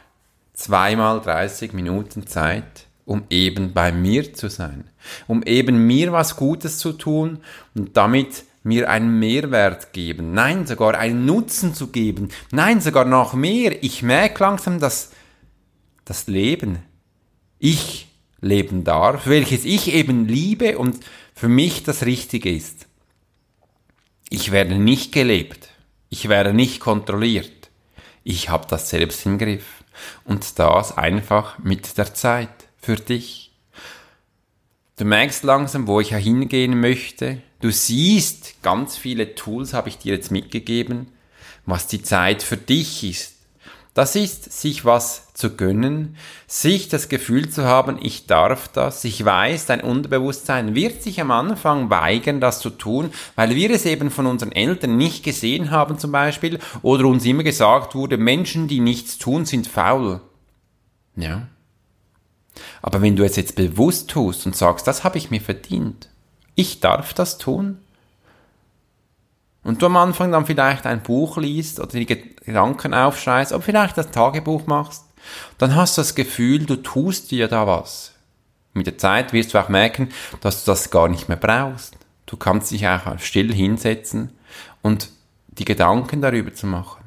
zweimal 0.53 1.21
30 1.21 1.73
Minuten 1.73 2.27
Zeit, 2.27 2.87
um 3.05 3.23
eben 3.29 3.73
bei 3.73 3.91
mir 3.91 4.33
zu 4.33 4.49
sein, 4.49 4.85
um 5.27 5.43
eben 5.43 5.85
mir 5.85 6.11
was 6.11 6.37
Gutes 6.37 6.77
zu 6.79 6.93
tun 6.93 7.39
und 7.75 7.95
damit 7.97 8.45
mir 8.63 8.89
einen 8.89 9.19
Mehrwert 9.19 9.93
geben, 9.93 10.33
nein, 10.33 10.65
sogar 10.65 10.97
einen 10.97 11.25
Nutzen 11.25 11.75
zu 11.75 11.87
geben, 11.87 12.29
nein, 12.51 12.81
sogar 12.81 13.05
noch 13.05 13.33
mehr. 13.33 13.83
Ich 13.83 14.01
merke 14.01 14.43
langsam, 14.43 14.79
dass 14.79 15.11
das 16.03 16.27
Leben 16.27 16.79
ich 17.59 18.07
leben 18.41 18.83
darf, 18.83 19.27
welches 19.27 19.65
ich 19.65 19.93
eben 19.93 20.27
liebe 20.27 20.77
und 20.77 20.99
für 21.33 21.47
mich 21.47 21.83
das 21.83 22.05
Richtige 22.05 22.53
ist. 22.53 22.87
Ich 24.29 24.51
werde 24.51 24.75
nicht 24.75 25.11
gelebt, 25.11 25.69
ich 26.15 26.29
werde 26.29 26.53
nicht 26.53 26.79
kontrolliert, 26.79 27.69
ich 28.23 28.49
habe 28.49 28.67
das 28.69 28.89
selbst 28.89 29.25
im 29.25 29.37
Griff 29.37 29.83
und 30.23 30.59
das 30.59 30.97
einfach 30.97 31.59
mit 31.59 31.97
der 31.97 32.13
Zeit 32.13 32.49
für 32.77 32.95
dich. 32.95 33.51
Du 34.97 35.05
merkst 35.05 35.43
langsam, 35.43 35.87
wo 35.87 35.99
ich 35.99 36.15
hingehen 36.15 36.79
möchte, 36.79 37.41
Du 37.65 37.71
siehst, 37.71 38.61
ganz 38.61 38.95
viele 38.95 39.33
Tools 39.33 39.73
habe 39.73 39.89
ich 39.89 39.97
dir 39.97 40.13
jetzt 40.13 40.29
mitgegeben, 40.29 41.07
was 41.65 41.87
die 41.87 42.03
Zeit 42.03 42.43
für 42.43 42.57
dich 42.57 43.03
ist. 43.03 43.37
Das 43.95 44.15
ist, 44.15 44.53
sich 44.53 44.85
was 44.85 45.24
zu 45.35 45.55
gönnen, 45.55 46.15
sich 46.47 46.87
das 46.87 47.09
Gefühl 47.09 47.49
zu 47.49 47.65
haben, 47.65 47.99
ich 48.01 48.25
darf 48.25 48.69
das, 48.69 49.03
ich 49.03 49.23
weiß, 49.23 49.65
dein 49.65 49.81
Unterbewusstsein 49.81 50.75
wird 50.75 51.03
sich 51.03 51.19
am 51.19 51.29
Anfang 51.29 51.89
weigern, 51.89 52.39
das 52.39 52.59
zu 52.59 52.69
tun, 52.69 53.11
weil 53.35 53.53
wir 53.53 53.69
es 53.69 53.85
eben 53.85 54.11
von 54.11 54.27
unseren 54.27 54.53
Eltern 54.53 54.95
nicht 54.95 55.23
gesehen 55.23 55.71
haben 55.71 55.99
zum 55.99 56.13
Beispiel, 56.13 56.59
oder 56.81 57.05
uns 57.05 57.25
immer 57.25 57.43
gesagt 57.43 57.95
wurde, 57.95 58.17
Menschen, 58.17 58.69
die 58.69 58.79
nichts 58.79 59.17
tun, 59.17 59.43
sind 59.43 59.67
faul. 59.67 60.21
Ja. 61.17 61.47
Aber 62.81 63.01
wenn 63.01 63.17
du 63.17 63.25
es 63.25 63.35
jetzt 63.35 63.57
bewusst 63.57 64.09
tust 64.09 64.45
und 64.45 64.55
sagst, 64.55 64.87
das 64.87 65.03
habe 65.03 65.17
ich 65.17 65.31
mir 65.31 65.41
verdient, 65.41 66.07
ich 66.55 66.79
darf 66.79 67.13
das 67.13 67.37
tun. 67.37 67.79
Und 69.63 69.81
du 69.81 69.87
am 69.87 69.97
Anfang 69.97 70.31
dann 70.31 70.45
vielleicht 70.45 70.85
ein 70.85 71.03
Buch 71.03 71.37
liest 71.37 71.81
oder 71.81 71.89
die 71.89 72.05
Gedanken 72.05 72.93
aufschreibst, 72.93 73.51
oder 73.51 73.61
vielleicht 73.61 73.97
das 73.97 74.11
Tagebuch 74.11 74.65
machst, 74.67 75.03
dann 75.57 75.75
hast 75.75 75.97
du 75.97 76.01
das 76.01 76.15
Gefühl, 76.15 76.65
du 76.65 76.77
tust 76.77 77.31
dir 77.31 77.47
da 77.47 77.67
was. 77.67 78.13
Mit 78.73 78.87
der 78.87 78.97
Zeit 78.97 79.31
wirst 79.33 79.53
du 79.53 79.57
auch 79.57 79.69
merken, 79.69 80.09
dass 80.41 80.63
du 80.63 80.71
das 80.71 80.91
gar 80.91 81.07
nicht 81.07 81.29
mehr 81.29 81.37
brauchst. 81.37 81.97
Du 82.25 82.37
kannst 82.37 82.71
dich 82.71 82.87
auch 82.87 83.19
still 83.19 83.53
hinsetzen 83.53 84.31
und 84.81 85.09
die 85.47 85.65
Gedanken 85.65 86.21
darüber 86.21 86.53
zu 86.53 86.67
machen. 86.67 87.03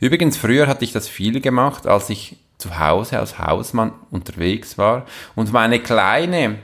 Übrigens, 0.00 0.36
früher 0.36 0.66
hatte 0.66 0.84
ich 0.84 0.92
das 0.92 1.06
viel 1.06 1.40
gemacht, 1.40 1.86
als 1.86 2.10
ich 2.10 2.36
zu 2.58 2.78
Hause 2.80 3.20
als 3.20 3.38
Hausmann 3.38 3.92
unterwegs 4.10 4.76
war 4.76 5.06
und 5.36 5.52
meine 5.52 5.78
kleine 5.78 6.58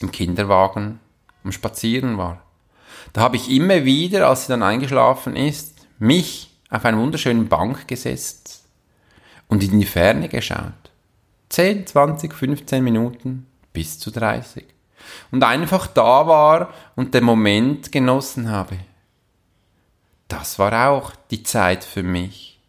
im 0.00 0.12
Kinderwagen 0.12 1.00
am 1.42 1.52
Spazieren 1.52 2.18
war. 2.18 2.42
Da 3.14 3.22
habe 3.22 3.36
ich 3.36 3.50
immer 3.50 3.84
wieder, 3.84 4.28
als 4.28 4.42
sie 4.42 4.48
dann 4.48 4.62
eingeschlafen 4.62 5.36
ist, 5.36 5.74
mich 5.98 6.50
auf 6.68 6.84
einer 6.84 6.98
wunderschönen 6.98 7.48
Bank 7.48 7.88
gesetzt 7.88 8.59
und 9.50 9.62
in 9.62 9.78
die 9.78 9.86
Ferne 9.86 10.28
geschaut. 10.28 10.72
10, 11.50 11.86
20, 11.86 12.32
15 12.32 12.82
Minuten 12.82 13.46
bis 13.72 13.98
zu 13.98 14.10
30. 14.10 14.64
Und 15.30 15.42
einfach 15.42 15.86
da 15.88 16.26
war 16.26 16.72
und 16.96 17.12
den 17.12 17.24
Moment 17.24 17.92
genossen 17.92 18.48
habe. 18.50 18.78
Das 20.28 20.58
war 20.58 20.88
auch 20.88 21.12
die 21.30 21.42
Zeit 21.42 21.84
für 21.84 22.04
mich. 22.04 22.60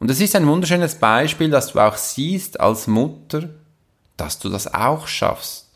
Und 0.00 0.10
es 0.10 0.20
ist 0.20 0.34
ein 0.34 0.46
wunderschönes 0.46 0.96
Beispiel, 0.96 1.50
dass 1.50 1.72
du 1.72 1.80
auch 1.80 1.96
siehst 1.96 2.58
als 2.58 2.86
Mutter, 2.86 3.50
dass 4.16 4.38
du 4.38 4.48
das 4.48 4.72
auch 4.74 5.06
schaffst. 5.06 5.68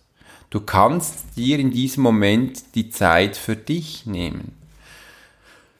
Du 0.51 0.61
kannst 0.61 1.37
dir 1.37 1.59
in 1.59 1.71
diesem 1.71 2.03
Moment 2.03 2.75
die 2.75 2.91
Zeit 2.91 3.37
für 3.37 3.55
dich 3.55 4.07
nehmen. 4.07 4.57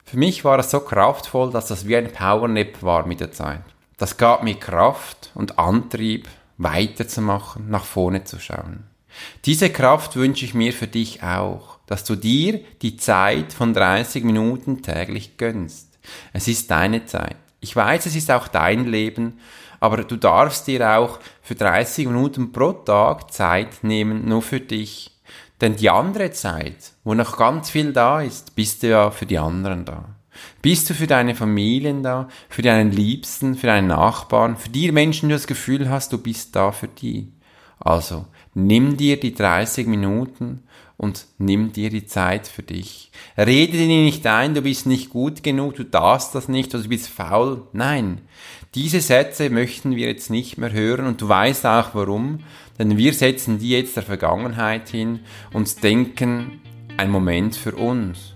Für 0.05 0.17
mich 0.17 0.45
war 0.45 0.59
es 0.59 0.71
so 0.71 0.79
kraftvoll, 0.79 1.51
dass 1.51 1.67
das 1.67 1.87
wie 1.87 1.97
ein 1.97 2.11
Powernap 2.13 2.81
war 2.83 3.05
mit 3.05 3.19
der 3.19 3.31
Zeit. 3.31 3.63
Das 3.97 4.17
gab 4.17 4.43
mir 4.43 4.55
Kraft 4.55 5.31
und 5.35 5.57
Antrieb, 5.59 6.27
weiterzumachen, 6.57 7.69
nach 7.69 7.85
vorne 7.85 8.23
zu 8.23 8.39
schauen. 8.39 8.83
Diese 9.45 9.69
Kraft 9.69 10.15
wünsche 10.15 10.45
ich 10.45 10.53
mir 10.53 10.73
für 10.73 10.87
dich 10.87 11.23
auch, 11.23 11.79
dass 11.85 12.03
du 12.03 12.15
dir 12.15 12.59
die 12.81 12.97
Zeit 12.97 13.53
von 13.53 13.73
30 13.73 14.23
Minuten 14.23 14.81
täglich 14.81 15.37
gönnst. 15.37 15.97
Es 16.33 16.47
ist 16.47 16.71
deine 16.71 17.05
Zeit. 17.05 17.37
Ich 17.59 17.75
weiß, 17.75 18.05
es 18.05 18.15
ist 18.15 18.31
auch 18.31 18.47
dein 18.47 18.85
Leben 18.85 19.39
aber 19.79 20.03
du 20.03 20.15
darfst 20.15 20.65
dir 20.65 20.97
auch 20.97 21.19
für 21.43 21.53
30 21.53 22.07
Minuten 22.07 22.51
pro 22.51 22.71
Tag 22.73 23.31
Zeit 23.31 23.83
nehmen, 23.83 24.27
nur 24.27 24.41
für 24.41 24.59
dich. 24.59 25.11
Denn 25.61 25.75
die 25.75 25.89
andere 25.89 26.31
Zeit, 26.31 26.93
wo 27.03 27.13
noch 27.13 27.37
ganz 27.37 27.69
viel 27.69 27.93
da 27.93 28.21
ist, 28.21 28.55
bist 28.55 28.81
du 28.81 28.89
ja 28.89 29.11
für 29.11 29.27
die 29.27 29.37
anderen 29.37 29.85
da. 29.85 30.05
Bist 30.61 30.89
du 30.89 30.93
für 30.93 31.07
deine 31.07 31.35
Familien 31.35 32.03
da, 32.03 32.29
für 32.49 32.61
deinen 32.61 32.91
Liebsten, 32.91 33.55
für 33.55 33.67
deinen 33.67 33.87
Nachbarn, 33.87 34.57
für 34.57 34.69
die 34.69 34.91
Menschen, 34.91 35.29
die 35.29 35.33
das 35.33 35.47
Gefühl 35.47 35.89
hast, 35.89 36.13
du 36.13 36.17
bist 36.17 36.55
da 36.55 36.71
für 36.71 36.87
die? 36.87 37.31
Also, 37.79 38.25
nimm 38.53 38.97
dir 38.97 39.19
die 39.19 39.33
30 39.33 39.87
Minuten 39.87 40.63
und 40.97 41.25
nimm 41.37 41.73
dir 41.73 41.89
die 41.89 42.05
Zeit 42.05 42.47
für 42.47 42.63
dich. 42.63 43.11
Rede 43.37 43.77
dir 43.77 43.87
nicht 43.87 44.25
ein, 44.27 44.53
du 44.53 44.61
bist 44.61 44.85
nicht 44.85 45.09
gut 45.09 45.43
genug, 45.43 45.75
du 45.75 45.83
darfst 45.83 46.33
das 46.35 46.47
nicht, 46.47 46.73
du 46.73 46.87
bist 46.87 47.09
faul. 47.09 47.67
Nein, 47.73 48.21
diese 48.75 49.01
Sätze 49.01 49.49
möchten 49.49 49.95
wir 49.95 50.07
jetzt 50.07 50.29
nicht 50.29 50.57
mehr 50.57 50.71
hören 50.71 51.05
und 51.05 51.21
du 51.21 51.27
weißt 51.27 51.65
auch 51.65 51.93
warum, 51.93 52.39
denn 52.79 52.97
wir 52.97 53.13
setzen 53.13 53.59
die 53.59 53.69
jetzt 53.69 53.95
der 53.95 54.03
Vergangenheit 54.03 54.89
hin 54.89 55.19
und 55.53 55.83
denken, 55.83 56.61
ein 56.97 57.11
Moment 57.11 57.55
für 57.55 57.75
uns. 57.75 58.34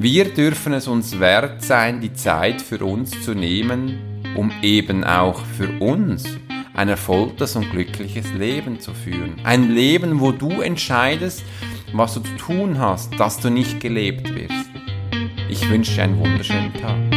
Wir 0.00 0.32
dürfen 0.32 0.74
es 0.74 0.86
uns 0.86 1.18
wert 1.18 1.64
sein, 1.64 2.00
die 2.00 2.12
Zeit 2.12 2.62
für 2.62 2.84
uns 2.84 3.20
zu 3.24 3.34
nehmen, 3.34 4.22
um 4.36 4.52
eben 4.62 5.02
auch 5.02 5.44
für 5.44 5.68
uns 5.80 6.38
ein 6.74 6.88
erfülltes 6.88 7.56
und 7.56 7.68
glückliches 7.72 8.32
Leben 8.32 8.78
zu 8.78 8.94
führen. 8.94 9.40
Ein 9.42 9.72
Leben, 9.72 10.20
wo 10.20 10.30
du 10.30 10.60
entscheidest, 10.60 11.42
was 11.92 12.14
du 12.14 12.20
zu 12.20 12.36
tun 12.36 12.78
hast, 12.78 13.18
dass 13.18 13.40
du 13.40 13.50
nicht 13.50 13.80
gelebt 13.80 14.32
wirst. 14.32 14.70
Ich 15.50 15.68
wünsche 15.68 15.96
dir 15.96 16.04
einen 16.04 16.20
wunderschönen 16.20 16.72
Tag. 16.74 17.07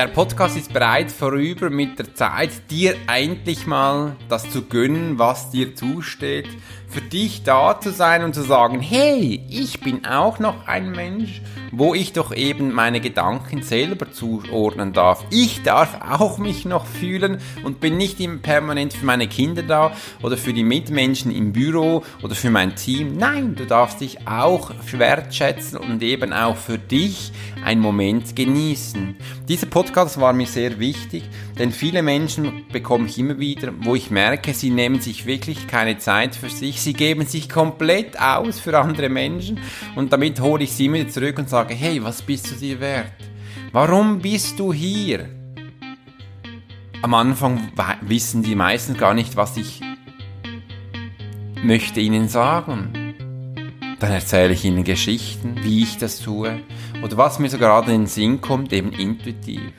Der 0.00 0.06
Podcast 0.06 0.56
ist 0.56 0.72
bereit 0.72 1.12
vorüber 1.12 1.68
mit 1.68 1.98
der 1.98 2.14
Zeit, 2.14 2.70
dir 2.70 2.96
endlich 3.06 3.66
mal 3.66 4.16
das 4.30 4.48
zu 4.48 4.62
gönnen, 4.62 5.18
was 5.18 5.50
dir 5.50 5.74
zusteht, 5.76 6.48
für 6.88 7.02
dich 7.02 7.42
da 7.42 7.78
zu 7.78 7.92
sein 7.92 8.24
und 8.24 8.34
zu 8.34 8.40
sagen, 8.40 8.80
hey, 8.80 9.44
ich 9.50 9.80
bin 9.80 10.06
auch 10.06 10.38
noch 10.38 10.66
ein 10.66 10.92
Mensch 10.92 11.42
wo 11.72 11.94
ich 11.94 12.12
doch 12.12 12.34
eben 12.34 12.72
meine 12.72 13.00
Gedanken 13.00 13.62
selber 13.62 14.10
zuordnen 14.12 14.92
darf. 14.92 15.24
Ich 15.30 15.62
darf 15.62 15.98
auch 16.00 16.38
mich 16.38 16.64
noch 16.64 16.86
fühlen 16.86 17.38
und 17.64 17.80
bin 17.80 17.96
nicht 17.96 18.20
immer 18.20 18.38
permanent 18.38 18.92
für 18.92 19.06
meine 19.06 19.28
Kinder 19.28 19.62
da 19.62 19.92
oder 20.22 20.36
für 20.36 20.52
die 20.52 20.64
Mitmenschen 20.64 21.30
im 21.30 21.52
Büro 21.52 22.02
oder 22.22 22.34
für 22.34 22.50
mein 22.50 22.76
Team. 22.76 23.16
Nein, 23.16 23.54
du 23.54 23.66
darfst 23.66 24.00
dich 24.00 24.26
auch 24.26 24.70
wertschätzen 24.92 25.78
und 25.78 26.02
eben 26.02 26.32
auch 26.32 26.56
für 26.56 26.78
dich 26.78 27.32
einen 27.64 27.80
Moment 27.80 28.36
genießen. 28.36 29.16
Dieser 29.48 29.66
Podcast 29.66 30.20
war 30.20 30.32
mir 30.32 30.46
sehr 30.46 30.78
wichtig, 30.78 31.24
denn 31.58 31.72
viele 31.72 32.02
Menschen 32.02 32.64
bekomme 32.72 33.06
ich 33.06 33.18
immer 33.18 33.38
wieder, 33.38 33.72
wo 33.80 33.94
ich 33.94 34.10
merke, 34.10 34.54
sie 34.54 34.70
nehmen 34.70 35.00
sich 35.00 35.26
wirklich 35.26 35.66
keine 35.66 35.98
Zeit 35.98 36.34
für 36.34 36.48
sich, 36.48 36.80
sie 36.80 36.92
geben 36.92 37.26
sich 37.26 37.48
komplett 37.48 38.20
aus 38.20 38.60
für 38.60 38.78
andere 38.78 39.08
Menschen 39.08 39.58
und 39.96 40.12
damit 40.12 40.40
hole 40.40 40.64
ich 40.64 40.72
sie 40.72 40.92
wieder 40.92 41.08
zurück 41.08 41.38
und 41.38 41.48
sage, 41.48 41.59
sage, 41.60 41.74
hey, 41.74 42.02
was 42.02 42.22
bist 42.22 42.50
du 42.50 42.54
dir 42.54 42.80
wert? 42.80 43.12
Warum 43.70 44.18
bist 44.18 44.58
du 44.58 44.72
hier? 44.72 45.28
Am 47.02 47.12
Anfang 47.12 47.70
wissen 48.00 48.42
die 48.42 48.54
meisten 48.54 48.96
gar 48.96 49.12
nicht, 49.12 49.36
was 49.36 49.58
ich 49.58 49.82
möchte 51.62 52.00
ihnen 52.00 52.28
sagen. 52.28 53.14
Dann 53.98 54.10
erzähle 54.10 54.54
ich 54.54 54.64
ihnen 54.64 54.84
Geschichten, 54.84 55.56
wie 55.62 55.82
ich 55.82 55.98
das 55.98 56.20
tue 56.20 56.62
oder 57.02 57.18
was 57.18 57.38
mir 57.38 57.50
so 57.50 57.58
gerade 57.58 57.92
in 57.92 58.02
den 58.02 58.06
Sinn 58.06 58.40
kommt, 58.40 58.72
eben 58.72 58.92
intuitiv. 58.92 59.72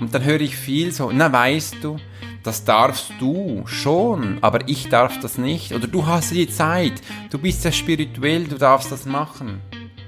Und 0.00 0.14
dann 0.14 0.24
höre 0.24 0.40
ich 0.40 0.56
viel 0.56 0.90
so, 0.92 1.10
na 1.12 1.30
weißt 1.30 1.76
du, 1.82 1.98
das 2.42 2.64
darfst 2.64 3.12
du 3.20 3.64
schon, 3.66 4.38
aber 4.40 4.66
ich 4.68 4.88
darf 4.88 5.20
das 5.20 5.36
nicht. 5.36 5.74
Oder 5.74 5.86
du 5.86 6.06
hast 6.06 6.30
die 6.30 6.48
Zeit, 6.48 6.94
du 7.28 7.36
bist 7.36 7.62
ja 7.66 7.72
spirituell, 7.72 8.44
du 8.44 8.56
darfst 8.56 8.90
das 8.90 9.04
machen. 9.04 9.60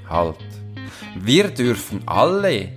Halt. 0.09 0.60
Wir 1.17 1.49
dürfen 1.49 2.03
alle 2.07 2.69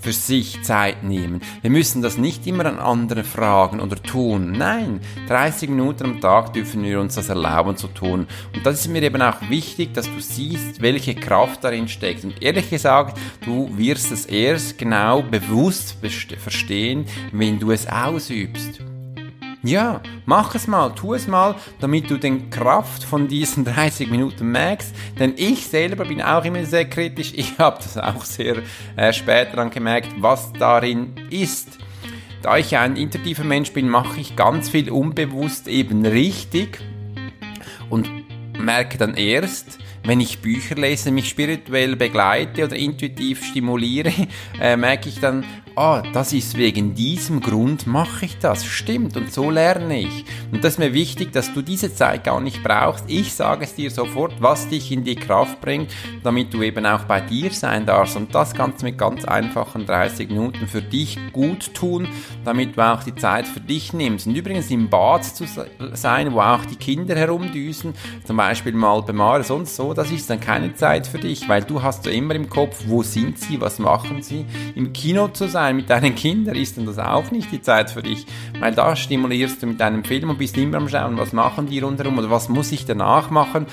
für 0.00 0.12
sich 0.12 0.62
Zeit 0.62 1.02
nehmen. 1.02 1.40
Wir 1.60 1.70
müssen 1.70 2.00
das 2.00 2.16
nicht 2.16 2.46
immer 2.46 2.64
an 2.66 2.78
andere 2.78 3.22
fragen 3.22 3.80
oder 3.80 3.96
tun. 3.96 4.52
Nein, 4.52 5.00
30 5.28 5.68
Minuten 5.68 6.04
am 6.04 6.20
Tag 6.20 6.54
dürfen 6.54 6.82
wir 6.82 7.00
uns 7.00 7.16
das 7.16 7.28
erlauben 7.28 7.76
zu 7.76 7.88
tun. 7.88 8.26
Und 8.54 8.64
das 8.64 8.80
ist 8.80 8.88
mir 8.88 9.02
eben 9.02 9.20
auch 9.20 9.48
wichtig, 9.50 9.92
dass 9.92 10.06
du 10.06 10.20
siehst, 10.20 10.80
welche 10.80 11.14
Kraft 11.14 11.64
darin 11.64 11.88
steckt. 11.88 12.24
Und 12.24 12.42
ehrlich 12.42 12.70
gesagt, 12.70 13.18
du 13.44 13.76
wirst 13.76 14.10
es 14.10 14.26
erst 14.26 14.78
genau 14.78 15.22
bewusst 15.22 15.96
verstehen, 16.38 17.04
wenn 17.32 17.58
du 17.58 17.70
es 17.70 17.86
ausübst. 17.86 18.89
Ja, 19.62 20.00
mach 20.24 20.54
es 20.54 20.66
mal, 20.66 20.88
tu 20.94 21.12
es 21.12 21.26
mal, 21.26 21.54
damit 21.80 22.10
du 22.10 22.16
den 22.16 22.48
Kraft 22.48 23.04
von 23.04 23.28
diesen 23.28 23.64
30 23.66 24.10
Minuten 24.10 24.50
merkst. 24.50 24.94
Denn 25.18 25.34
ich 25.36 25.66
selber 25.66 26.06
bin 26.06 26.22
auch 26.22 26.44
immer 26.44 26.64
sehr 26.64 26.86
kritisch. 26.86 27.32
Ich 27.34 27.58
habe 27.58 27.76
das 27.76 27.98
auch 27.98 28.24
sehr 28.24 28.56
äh, 28.96 29.12
spät 29.12 29.48
dann 29.54 29.70
gemerkt, 29.70 30.08
was 30.18 30.52
darin 30.54 31.12
ist. 31.28 31.78
Da 32.40 32.56
ich 32.56 32.74
ein 32.74 32.96
intuitiver 32.96 33.44
Mensch 33.44 33.72
bin, 33.72 33.88
mache 33.88 34.18
ich 34.18 34.34
ganz 34.34 34.70
viel 34.70 34.90
unbewusst 34.90 35.68
eben 35.68 36.06
richtig 36.06 36.78
und 37.90 38.10
merke 38.58 38.96
dann 38.96 39.14
erst, 39.14 39.78
wenn 40.04 40.20
ich 40.20 40.40
Bücher 40.40 40.76
lese, 40.76 41.10
mich 41.10 41.28
spirituell 41.28 41.96
begleite 41.96 42.64
oder 42.64 42.76
intuitiv 42.76 43.44
stimuliere, 43.44 44.12
äh, 44.60 44.78
merke 44.78 45.10
ich 45.10 45.20
dann, 45.20 45.44
ah, 45.76 46.02
das 46.12 46.32
ist 46.32 46.56
wegen 46.56 46.94
diesem 46.94 47.40
Grund 47.40 47.86
mache 47.86 48.26
ich 48.26 48.38
das. 48.38 48.64
Stimmt, 48.64 49.16
und 49.16 49.32
so 49.32 49.50
lerne 49.50 50.00
ich. 50.00 50.24
Und 50.52 50.64
das 50.64 50.74
ist 50.74 50.78
mir 50.78 50.92
wichtig, 50.92 51.32
dass 51.32 51.52
du 51.52 51.62
diese 51.62 51.94
Zeit 51.94 52.24
gar 52.24 52.40
nicht 52.40 52.62
brauchst. 52.62 53.04
Ich 53.08 53.34
sage 53.34 53.64
es 53.64 53.74
dir 53.74 53.90
sofort, 53.90 54.34
was 54.40 54.68
dich 54.68 54.92
in 54.92 55.04
die 55.04 55.16
Kraft 55.16 55.60
bringt, 55.60 55.90
damit 56.22 56.52
du 56.52 56.62
eben 56.62 56.86
auch 56.86 57.04
bei 57.04 57.20
dir 57.20 57.50
sein 57.50 57.86
darfst. 57.86 58.16
Und 58.16 58.34
das 58.34 58.54
kannst 58.54 58.82
du 58.82 58.86
mit 58.86 58.98
ganz 58.98 59.24
einfachen 59.24 59.86
30 59.86 60.28
Minuten 60.28 60.66
für 60.66 60.82
dich 60.82 61.18
gut 61.32 61.74
tun, 61.74 62.08
damit 62.44 62.76
du 62.76 62.86
auch 62.86 63.02
die 63.02 63.14
Zeit 63.14 63.46
für 63.46 63.60
dich 63.60 63.92
nimmst. 63.92 64.26
Und 64.26 64.34
übrigens 64.34 64.70
im 64.70 64.88
Bad 64.88 65.24
zu 65.24 65.44
sein, 65.94 66.32
wo 66.32 66.40
auch 66.40 66.64
die 66.64 66.76
Kinder 66.76 67.16
herumdüsen, 67.16 67.94
zum 68.24 68.36
Beispiel 68.36 68.72
mal 68.72 69.02
Bemare, 69.02 69.44
sonst 69.44 69.76
so, 69.76 69.94
das 69.94 70.10
ist 70.10 70.28
dann 70.30 70.40
keine 70.40 70.74
Zeit 70.74 71.06
für 71.06 71.18
dich, 71.18 71.48
weil 71.48 71.62
du 71.62 71.82
hast 71.82 72.06
ja 72.06 72.12
immer 72.12 72.34
im 72.34 72.48
Kopf, 72.48 72.84
wo 72.86 73.02
sind 73.02 73.38
sie, 73.38 73.60
was 73.60 73.78
machen 73.78 74.22
sie. 74.22 74.44
Im 74.74 74.92
Kino 74.92 75.28
zu 75.28 75.48
sein, 75.48 75.69
sein 75.70 75.76
mit 75.76 75.88
deinen 75.90 76.14
Kindern 76.14 76.56
ist 76.56 76.76
dann 76.76 76.86
das 76.86 76.98
auch 76.98 77.30
nicht 77.30 77.52
die 77.52 77.62
Zeit 77.62 77.90
für 77.90 78.02
dich, 78.02 78.26
weil 78.58 78.74
da 78.74 78.96
stimulierst 78.96 79.62
du 79.62 79.66
mit 79.68 79.80
deinem 79.80 80.04
Film 80.04 80.30
und 80.30 80.38
bist 80.38 80.56
immer 80.56 80.78
am 80.78 80.88
Schauen, 80.88 81.16
was 81.16 81.32
machen 81.32 81.68
die 81.68 81.78
rundherum 81.78 82.18
oder 82.18 82.30
was 82.30 82.48
muss 82.48 82.72
ich 82.72 82.86
danach 82.86 83.30
machen 83.30 83.66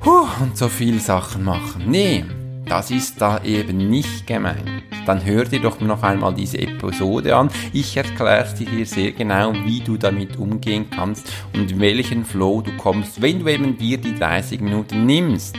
Puh, 0.00 0.26
und 0.40 0.56
so 0.56 0.68
viele 0.68 0.98
Sachen 0.98 1.44
machen. 1.44 1.84
Nee, 1.86 2.24
das 2.64 2.90
ist 2.90 3.20
da 3.20 3.42
eben 3.44 3.90
nicht 3.90 4.26
gemeint. 4.26 4.82
Dann 5.04 5.22
hör 5.22 5.44
dir 5.44 5.60
doch 5.60 5.78
noch 5.80 6.02
einmal 6.02 6.32
diese 6.32 6.58
Episode 6.58 7.36
an. 7.36 7.50
Ich 7.74 7.98
erkläre 7.98 8.54
dir 8.54 8.70
hier 8.70 8.86
sehr 8.86 9.12
genau, 9.12 9.52
wie 9.52 9.80
du 9.80 9.98
damit 9.98 10.38
umgehen 10.38 10.88
kannst 10.88 11.30
und 11.52 11.70
in 11.70 11.80
welchen 11.80 12.24
Flow 12.24 12.62
du 12.62 12.74
kommst, 12.78 13.20
wenn 13.20 13.40
du 13.40 13.48
eben 13.48 13.76
dir 13.76 13.98
die 13.98 14.14
30 14.14 14.62
Minuten 14.62 15.04
nimmst. 15.04 15.56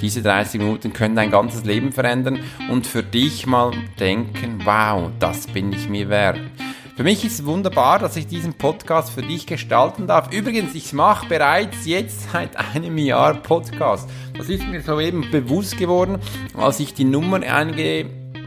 Diese 0.00 0.22
30 0.22 0.60
Minuten 0.60 0.92
können 0.92 1.16
dein 1.16 1.30
ganzes 1.30 1.64
Leben 1.64 1.92
verändern 1.92 2.40
und 2.70 2.86
für 2.86 3.02
dich 3.02 3.46
mal 3.46 3.72
denken, 3.98 4.60
wow, 4.64 5.10
das 5.18 5.46
bin 5.46 5.72
ich 5.72 5.88
mir 5.88 6.08
wert. 6.08 6.40
Für 6.98 7.04
mich 7.04 7.24
ist 7.24 7.34
es 7.40 7.46
wunderbar, 7.46 8.00
dass 8.00 8.16
ich 8.16 8.26
diesen 8.26 8.54
Podcast 8.54 9.10
für 9.10 9.22
dich 9.22 9.46
gestalten 9.46 10.08
darf. 10.08 10.32
Übrigens, 10.32 10.74
ich 10.74 10.92
mache 10.92 11.28
bereits 11.28 11.86
jetzt 11.86 12.32
seit 12.32 12.56
einem 12.56 12.98
Jahr 12.98 13.34
Podcast. 13.34 14.10
Das 14.36 14.48
ist 14.48 14.66
mir 14.66 14.82
soeben 14.82 15.30
bewusst 15.30 15.76
geworden, 15.76 16.18
als 16.56 16.80
ich 16.80 16.94
die 16.94 17.04
Nummer 17.04 17.40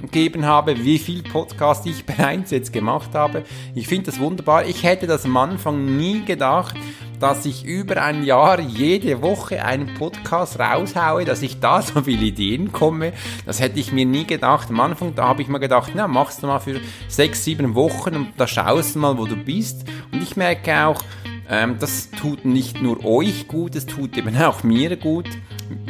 eingegeben 0.02 0.46
habe, 0.46 0.84
wie 0.84 1.00
viel 1.00 1.24
Podcast 1.24 1.86
ich 1.86 2.06
bereits 2.06 2.52
jetzt 2.52 2.74
gemacht 2.74 3.12
habe. 3.14 3.44
Ich 3.76 3.88
finde 3.88 4.12
das 4.12 4.20
wunderbar. 4.20 4.66
Ich 4.66 4.84
hätte 4.84 5.08
das 5.08 5.26
am 5.26 5.38
Anfang 5.38 5.98
nie 5.98 6.24
gedacht, 6.24 6.76
dass 7.20 7.46
ich 7.46 7.66
über 7.66 8.02
ein 8.02 8.24
Jahr 8.24 8.60
jede 8.60 9.22
Woche 9.22 9.64
einen 9.64 9.94
Podcast 9.94 10.60
raushaue, 10.60 11.24
dass 11.24 11.42
ich 11.44 11.60
da 11.60 11.82
so 11.82 12.02
viele 12.02 12.26
Ideen 12.26 12.72
komme. 12.72 13.14
Das 13.46 13.60
hätte 13.60 13.80
ich 13.80 13.92
mir 13.92 14.06
nie 14.06 14.26
gedacht. 14.26 14.70
Am 14.70 14.80
Anfang, 14.80 15.14
da 15.16 15.28
habe 15.28 15.42
ich 15.42 15.48
mir 15.48 15.60
gedacht, 15.60 15.92
na, 15.96 16.08
machst 16.08 16.42
du 16.42 16.48
mal 16.48 16.60
für 16.60 16.80
sechs, 17.08 17.44
sieben 17.44 17.76
Wochen 17.76 18.16
und 18.16 18.28
da 18.38 18.48
schaust 18.48 18.96
du 18.96 19.00
mal, 19.00 19.18
wo 19.18 19.26
du 19.26 19.36
bist. 19.36 19.86
Und 20.12 20.24
ich 20.24 20.36
merke 20.36 20.86
auch, 20.86 21.02
ähm, 21.50 21.78
das 21.80 22.10
tut 22.12 22.46
nicht 22.46 22.82
nur 22.82 23.06
euch 23.06 23.48
gut, 23.48 23.76
es 23.76 23.86
tut 23.86 24.18
eben 24.18 24.36
auch 24.38 24.64
mir 24.64 24.96
gut, 24.96 25.28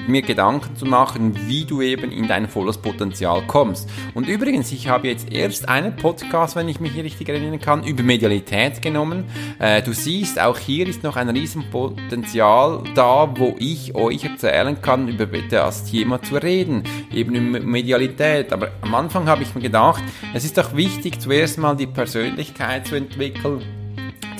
mir 0.07 0.21
Gedanken 0.21 0.75
zu 0.75 0.85
machen, 0.85 1.35
wie 1.47 1.65
du 1.65 1.81
eben 1.81 2.11
in 2.11 2.27
dein 2.27 2.47
volles 2.47 2.77
Potenzial 2.77 3.43
kommst. 3.47 3.89
Und 4.13 4.27
übrigens, 4.27 4.71
ich 4.71 4.87
habe 4.87 5.07
jetzt 5.07 5.31
erst 5.31 5.69
einen 5.69 5.95
Podcast, 5.95 6.55
wenn 6.55 6.69
ich 6.69 6.79
mich 6.79 6.95
richtig 6.95 7.29
erinnern 7.29 7.59
kann, 7.59 7.83
über 7.83 8.03
Medialität 8.03 8.81
genommen. 8.81 9.25
Äh, 9.59 9.81
du 9.81 9.93
siehst, 9.93 10.39
auch 10.39 10.57
hier 10.57 10.87
ist 10.87 11.03
noch 11.03 11.15
ein 11.15 11.29
Riesenpotenzial 11.29 12.83
da, 12.95 13.33
wo 13.37 13.55
ich 13.59 13.95
euch 13.95 14.23
erzählen 14.23 14.81
kann, 14.81 15.07
über 15.07 15.25
das 15.25 15.85
Thema 15.85 16.21
zu 16.21 16.35
reden, 16.35 16.83
eben 17.13 17.35
über 17.35 17.59
Medialität. 17.59 18.53
Aber 18.53 18.71
am 18.81 18.95
Anfang 18.95 19.27
habe 19.27 19.43
ich 19.43 19.53
mir 19.55 19.61
gedacht, 19.61 20.03
es 20.33 20.45
ist 20.45 20.57
doch 20.57 20.75
wichtig, 20.75 21.19
zuerst 21.19 21.57
mal 21.57 21.75
die 21.75 21.87
Persönlichkeit 21.87 22.87
zu 22.87 22.95
entwickeln 22.95 23.80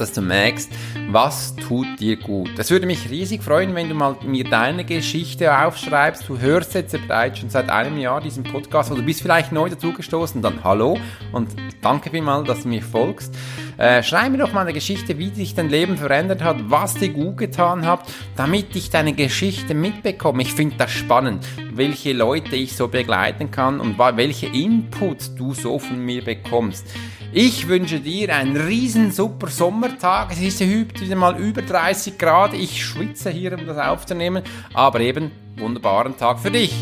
dass 0.02 0.12
du 0.12 0.22
merkst, 0.22 0.72
was 1.10 1.56
tut 1.56 2.00
dir 2.00 2.18
gut. 2.18 2.50
Das 2.58 2.72
würde 2.72 2.86
mich 2.86 3.10
riesig 3.10 3.44
freuen, 3.44 3.76
wenn 3.76 3.88
du 3.88 3.96
mal 3.96 4.18
mir 4.26 4.44
deine 4.44 4.84
Geschichte 4.84 5.58
aufschreibst. 5.58 6.28
Du 6.28 6.40
hörst 6.40 6.74
jetzt 6.74 6.94
bereits 7.08 7.40
schon 7.40 7.50
seit 7.50 7.70
einem 7.70 7.98
Jahr 7.98 8.20
diesen 8.20 8.44
Podcast 8.44 8.92
oder 8.92 9.00
du 9.00 9.06
bist 9.06 9.22
vielleicht 9.22 9.52
neu 9.52 9.70
dazugestoßen, 9.70 10.42
dann 10.42 10.64
hallo 10.64 10.98
und 11.32 11.56
danke 11.82 12.10
vielmals, 12.10 12.48
dass 12.48 12.64
du 12.64 12.68
mir 12.68 12.82
folgst. 12.82 13.34
Äh, 13.78 14.04
schreib 14.04 14.32
mir 14.32 14.40
doch 14.40 14.54
mal 14.54 14.62
eine 14.62 14.74
Geschichte, 14.74 15.18
wie 15.18 15.30
sich 15.30 15.56
dein 15.56 15.70
Leben 15.70 15.98
verändert 15.98 16.44
hat, 16.44 16.70
was 16.70 16.96
dir 16.96 17.10
gut 17.10 17.38
getan 17.38 17.86
hat, 17.86 18.02
damit 18.36 18.76
ich 18.76 18.90
deine 18.90 19.14
Geschichte 19.14 19.74
mitbekomme. 19.74 20.42
Ich 20.42 20.54
finde 20.54 20.76
das 20.78 20.92
spannend, 20.92 21.48
welche 21.74 22.14
Leute 22.14 22.56
ich 22.56 22.76
so 22.76 22.88
begleiten 22.88 23.52
kann 23.52 23.80
und 23.80 23.98
welche 23.98 24.48
Inputs 24.48 25.36
du 25.36 25.54
so 25.54 25.80
von 25.80 26.00
mir 26.04 26.24
bekommst. 26.24 26.88
Ich 27.34 27.70
wünsche 27.70 28.02
dir 28.02 28.36
einen 28.36 28.58
riesen 28.58 29.10
super 29.10 29.48
Sommertag. 29.48 30.34
Es 30.34 30.42
ist 30.42 30.60
heute 30.60 31.16
mal 31.16 31.40
über 31.40 31.62
30 31.62 32.18
Grad. 32.18 32.54
Ich 32.54 32.86
schwitze 32.86 33.30
hier, 33.30 33.58
um 33.58 33.66
das 33.66 33.78
aufzunehmen. 33.78 34.44
Aber 34.74 35.00
eben, 35.00 35.32
wunderbaren 35.56 36.18
Tag 36.18 36.40
für 36.40 36.52
dich. 36.52 36.74